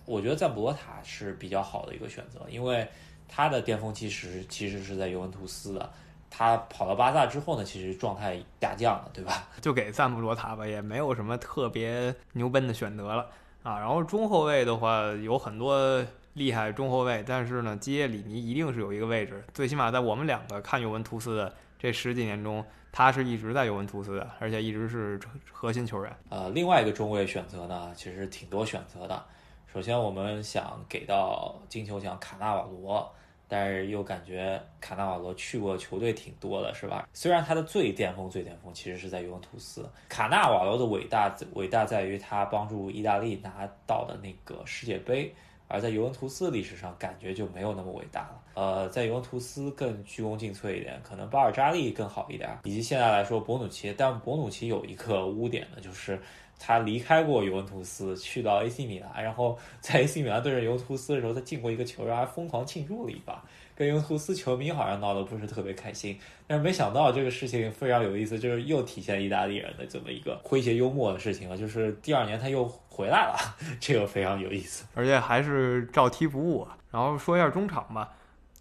[0.04, 2.88] 我觉得赞布罗塔是比较好的一个选择，因为。
[3.28, 5.92] 他的巅峰期时其实是在尤文图斯的，
[6.30, 9.48] 他跑到巴萨之后呢，其实状态下降了，对吧？
[9.60, 13.26] 就给赞布罗塔吧，也没有什么特别牛奔的选择了
[13.62, 13.78] 啊。
[13.78, 16.04] 然后中后卫的话有很多
[16.34, 25.18] 厉害中后卫，但是呢，基耶里尼一定是有一个位置，最起码在我们两个看尤文图斯的这十几年中，他是一直在尤文图斯的，而且一直是
[25.50, 26.16] 核心球员。
[26.28, 29.24] 呃，另外一个中卫选择呢，其实挺多选择的。
[29.72, 33.14] 首先，我们想给到金球奖卡纳瓦罗，
[33.48, 37.08] 但是又感觉卡纳瓦罗去过球队挺多的，是吧？
[37.12, 39.88] 虽然他的最巅峰、最巅峰其实是在尤文图斯。
[40.08, 45.32] 卡纳瓦罗的伟大，伟大在于他帮助意大利拿到的那个世界杯，
[45.68, 48.42] 而在尤文图斯历史上感觉就没有那么伟大了。
[48.54, 56.20] 呃，在尤文图斯更鞠躬尽瘁一点，可能巴尔扎利更好一点，以及现在来说博努奇，但博努奇有一个污点呢，就是。
[56.58, 63.42] 他离开过尤文图斯，去到 AC 米兰，然后在 AC 米兰对阵尤文图斯的时候，他进过一个球，然后还疯狂庆祝了一把，
[63.74, 66.18] 跟尤文图斯球迷好像闹得不是特别开心。
[66.46, 71.56] 但是没想到这个事情非常有意思，就是又体现意大利人的这么一个诙谐幽默的事情了。
[71.56, 73.36] 就是第二年他又回来了，
[73.78, 76.66] 这个非常有意思，而且还是照踢不误。
[76.90, 78.14] 然后说一下中场吧，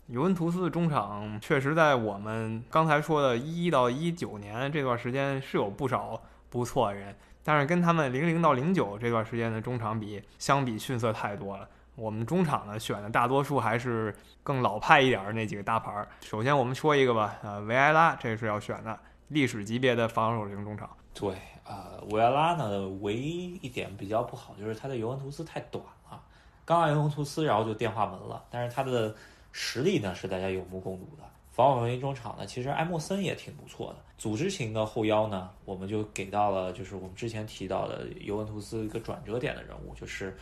[0.07, 7.15] 尤文图斯的中场确实在我们刚才说的一到一九年这段时间是有不少不错的人。
[7.47, 11.69] 但是跟他们零零到零九这段时间的中场比，相比逊色太多了。
[11.95, 16.07] 我们中场呢选的大多数还是更老派一点儿那几个大牌儿。
[16.21, 20.89] 首先我们说一个吧，呃，维埃拉这是要选的历史级别的防守型中场。
[21.13, 26.19] 对，呃，维埃拉呢唯一一点比较不好就是他的尤文图斯太短了，
[26.65, 28.43] 刚来尤文图斯然后就电话门了。
[28.49, 29.15] 但是他的
[29.51, 31.23] 实力呢是大家有目共睹的。
[31.56, 33.95] 防守型中场呢，其实埃莫森也挺不错的。
[34.18, 40.36] 组织型的后腰呢，我们就给到了，就是我们之前提到的尤文图斯一个转折点的人物，就是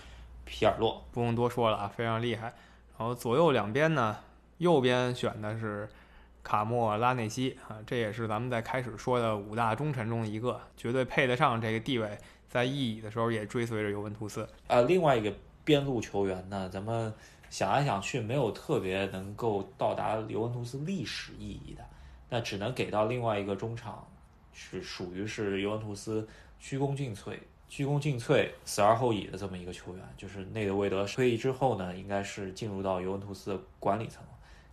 [0.44, 1.06] 皮尔洛。
[1.12, 2.52] 不用多说了啊，非常厉害。
[2.98, 4.18] 然后左右两边呢，
[4.58, 5.88] 右边选的是
[6.42, 12.18] 卡莫拉内西啊，这也是咱们在开始说的五大忠臣中的一个，绝对配得上这个地位。
[12.50, 14.50] 在意乙的时候也追随着尤文图斯。
[14.66, 15.32] 呃，另外一个
[15.64, 17.14] 边路球员呢，咱们。
[17.54, 21.86] 想来想去，没有特别能够到达尤文图斯历史意义的，
[22.28, 24.08] 那只能给到另外一个中场，
[24.52, 26.28] 是属于是尤文图斯
[26.60, 27.38] 鞠躬尽瘁、
[27.70, 34.24] 鞠躬尽瘁、死而后已的这么一个球员，就是内德维德退役之后呢，应该是进入到尤文图斯的管理层，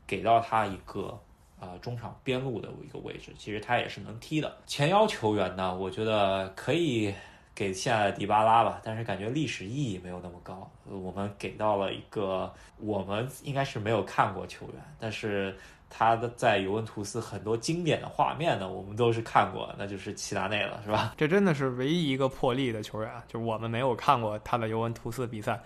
[0.06, 1.20] 给到他一个
[1.60, 4.56] 啊中场边路的一个位置，其实他也是能踢的。
[4.66, 7.14] 前腰球员呢，我觉得可以。
[7.60, 10.66] 给现在的迪巴拉吧，但是感觉历史意义没有那么高。
[10.86, 15.54] 我们给到了一个我们应该是没有看过球员，但是
[15.90, 21.12] 他的在尤文图斯很多经典的画面呢，我们都是看过，那就是齐达内了，是吧？
[21.18, 25.60] 这真的是唯一一个破例的球员，就是我们没有看过他的尤文图斯比赛，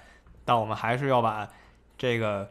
[0.45, 1.49] 但我们还是要把
[1.97, 2.51] 这个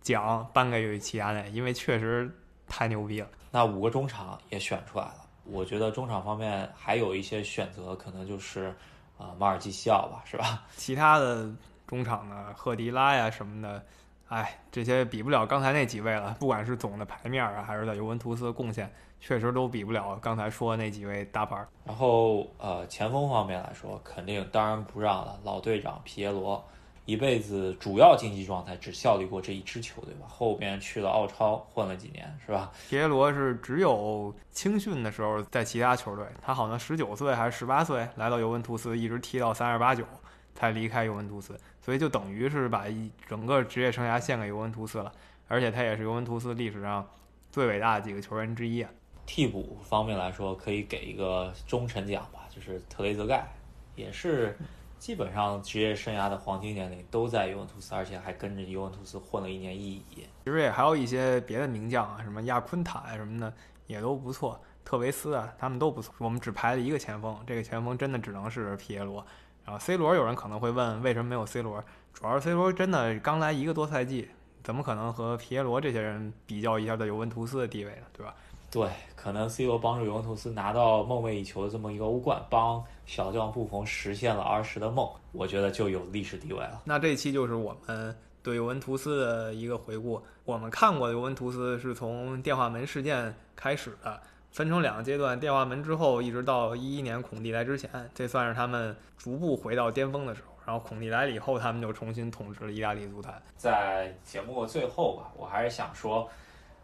[0.00, 2.30] 奖颁给齐达内，因为确实
[2.68, 3.26] 太牛逼了。
[3.50, 5.25] 那五个中场也选出来了。
[5.50, 8.74] 我觉得中场方面还有一些选择，可能就是，
[9.18, 10.64] 啊，马尔基西奥吧，是吧？
[10.76, 11.50] 其他的
[11.86, 13.84] 中场呢，赫迪拉呀什么的，
[14.28, 16.36] 哎，这些比不了刚才那几位了。
[16.40, 21.56] 不管是总的牌面啊，还是在尤文图斯的贡献，确实都比不了刚才说的那几位大牌。
[21.84, 26.64] 然后，呃，前锋方面来说，肯定当然不让了，老队长皮耶罗。
[27.06, 32.72] 一辈子主要竞技状态只效力过这一支球队吧，后边去了奥超混了几年，是吧？
[32.88, 40.04] 皮耶罗是只有青训的时候在其他球队，他好像十九岁还是十八岁来到尤文图斯，一直踢到三十八九
[40.52, 45.12] 才离开尤文图斯，所以就等于是把一整个职业生涯献给尤文图斯了。
[45.46, 47.08] 而且他也是尤文图斯历史上
[47.52, 48.90] 最伟大的几个球员之一啊。
[49.26, 53.46] 替补方面来说，可以给一个忠臣奖吧，就是特雷泽盖，
[53.94, 54.58] 也是。
[54.98, 60.26] 基本上职业生涯的黄金年龄都在尤文图斯，而且还跟着尤文图斯混了一年意乙。
[60.44, 63.52] 其实也还有一些别的名将啊，什么亚昆塔什么的，
[63.86, 66.14] 也都不错，特维斯啊，他们都不错。
[66.18, 69.24] 我们只排了一个前锋，这个前锋真的只能是皮耶罗。
[69.64, 71.82] 然后 C 罗，有人可能会问，为什么没有 C 罗？
[72.14, 74.30] 主要是 C 罗真的刚来一个多赛季，
[74.62, 78.06] 怎么可能和皮耶罗这些人比较一下的尤文图斯的地位呢？
[78.12, 78.34] 对吧？
[78.76, 86.82] 对，可能 C 罗帮助尤文图斯拿到梦寐以求的这么一个欧冠，帮小将布冯实现了儿时的梦，我觉得就有历史地位了。
[86.84, 90.22] 那这期就是我们对尤文图斯的一个回顾。
[90.44, 94.20] 我们看过尤文图斯是从电话门事件开始的，
[94.50, 100.52] 分成两个阶段，电话门之后一直到一一年孔蒂来之前，这算是他们逐步回到巅峰的时候。
[100.66, 103.42] 然后孔蒂来了以后，他们就重新统治了意大利足坛。
[103.56, 106.28] 在节目的最后吧，我还是想说。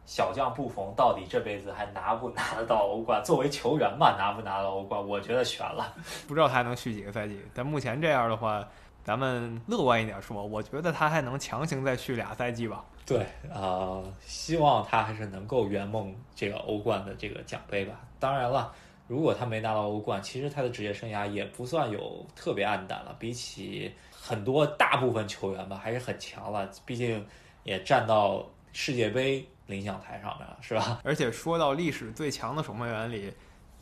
[0.05, 3.23] 小将布冯到底这辈子还拿不拿得到欧冠？
[3.25, 5.95] 作为球员吧，拿不拿到欧冠，我觉得悬了。
[6.27, 7.41] 不知道他还能续几个赛季。
[7.55, 8.67] 但目前这样的话，
[9.05, 12.85] 咱们乐观一点说，我觉得他还能强行再续俩赛季吧。
[13.07, 17.95] 对，呃，希望他还是能够圆梦这个欧冠的这个奖杯吧。
[18.19, 18.73] 当然了，
[19.07, 23.15] 如果他没拿到欧冠，其实他的职业生涯也不算有特别黯淡了。
[23.19, 26.69] 比起很多大部分球员吧，还是很强了。
[26.85, 27.25] 毕竟
[27.63, 29.49] 也站到世界杯。
[29.73, 31.01] 领奖台上面了，是吧？
[31.05, 33.33] 而且说到历史最强的守门员里，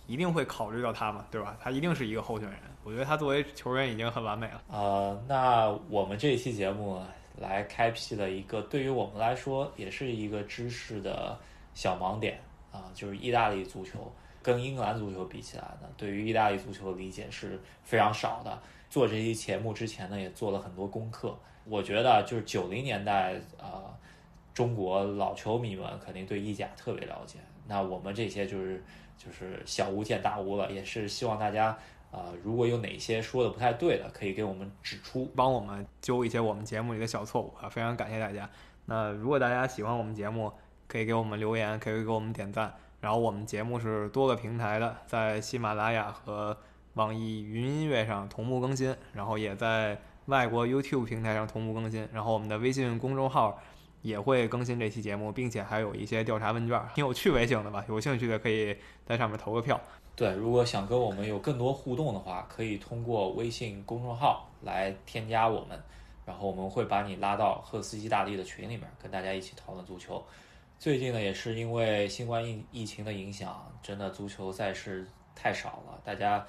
[0.07, 1.57] 一定会考虑到他嘛，对吧？
[1.61, 2.59] 他一定是一个候选人。
[2.83, 4.63] 我觉得他作为球员已经很完美了。
[4.69, 7.01] 呃，那我们这一期节目
[7.37, 11.39] 来开辟了一个对于我们来说也是一个知识的
[11.75, 12.41] 小盲点
[12.73, 14.11] 啊，就是意大利足球
[14.43, 18.59] 跟英格兰足球比起来呢，对于意大利足球的理解是非常少的。
[18.89, 21.37] 做这期节目之前呢，也做了很多功课。
[21.65, 23.95] 我觉得就是九零年代啊。
[24.61, 28.85] 中国老球迷们肯定对意甲特别了解，那我们这些就是
[29.17, 31.69] 就是小巫见大巫了，也是希望大家
[32.11, 38.51] 啊，如果有哪些说的不太对的，可以给我们指出，帮我们纠一些我们节目里的小错误啊，非常感谢大家。
[38.85, 40.53] 那如果大家喜欢我们节目，
[40.87, 42.75] 可以给我们留言，可以给我们点赞。
[43.01, 46.55] 然后我们节目是多个平台的，在喜马拉雅和
[46.97, 52.07] 网易云音乐上同步更新，然后也在外国 YouTube 平台上同步更新。
[52.13, 53.59] 然后我们的微信公众号。
[54.03, 57.85] 也会更新这期节目，并且还有一些调查问卷，挺有趣味性的吧？
[57.89, 59.79] 有兴趣的可以在上面投个票。
[60.17, 65.81] 对，如果想跟我们有更多互动的话，可以通过微信公众号来添加我们，
[66.25, 70.23] 然后我们会把你拉到赫斯基大帝的群里面，跟大家一起讨论足球。
[70.79, 76.45] 最近呢，也是因为新冠疫疫情的影响，真的足球赛事太少了，大家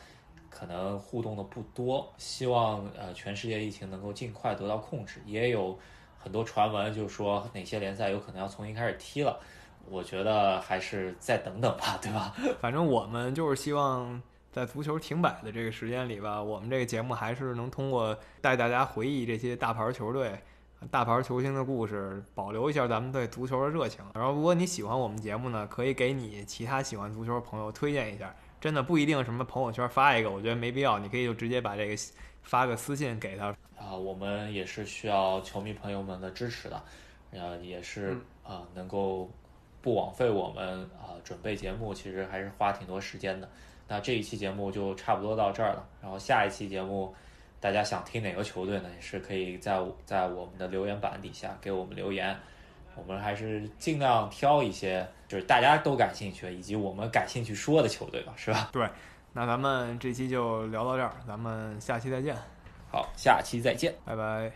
[0.50, 2.12] 可能互动的不多。
[2.18, 5.78] 希望呃，全世界疫情能够尽快得到控制，也有。
[6.24, 9.40] 很多传闻就说哪些联赛有可能要重新开始踢了，
[9.90, 12.34] 我觉得还是再等等吧， 对吧？
[12.60, 20.40] 反正我们就是希望在足球停摆的这个时间里吧，我们这个节目还是能通过带大家回忆这些大牌球队、
[20.90, 24.04] 大牌球星的故事，保留一下咱们对足球的热情。
[24.14, 28.34] 然后，如果你喜欢我们节目呢，可以给你其他喜欢足球的朋友推荐一下。
[28.60, 31.96] 真的不一定什么朋友圈发一个，我觉得没必要，你可以就直接把这个
[32.44, 33.48] 发个私信给他。
[33.78, 36.84] 啊，我们也是需要球迷朋友们的支持的，
[37.32, 39.30] 呃，也是啊，能够
[39.82, 43.50] 不枉费我们啊准备节目，其实还是花挺多时间的。
[43.88, 47.14] 那这一期节目就差不多到这儿了，然后下一期节目
[47.60, 48.90] 大家想听哪个球队呢？
[48.96, 52.38] 也是可以在在我们的留言板底下给我们留言。
[52.94, 58.70] 我们还是尽量挑一些就是大家都感兴趣以及我们感兴趣说的球队吧，是吧？
[58.74, 58.86] 对，
[59.34, 62.36] 那咱们这期就聊到这儿，咱们下期再见。
[62.92, 64.52] 好，下期再见，拜拜。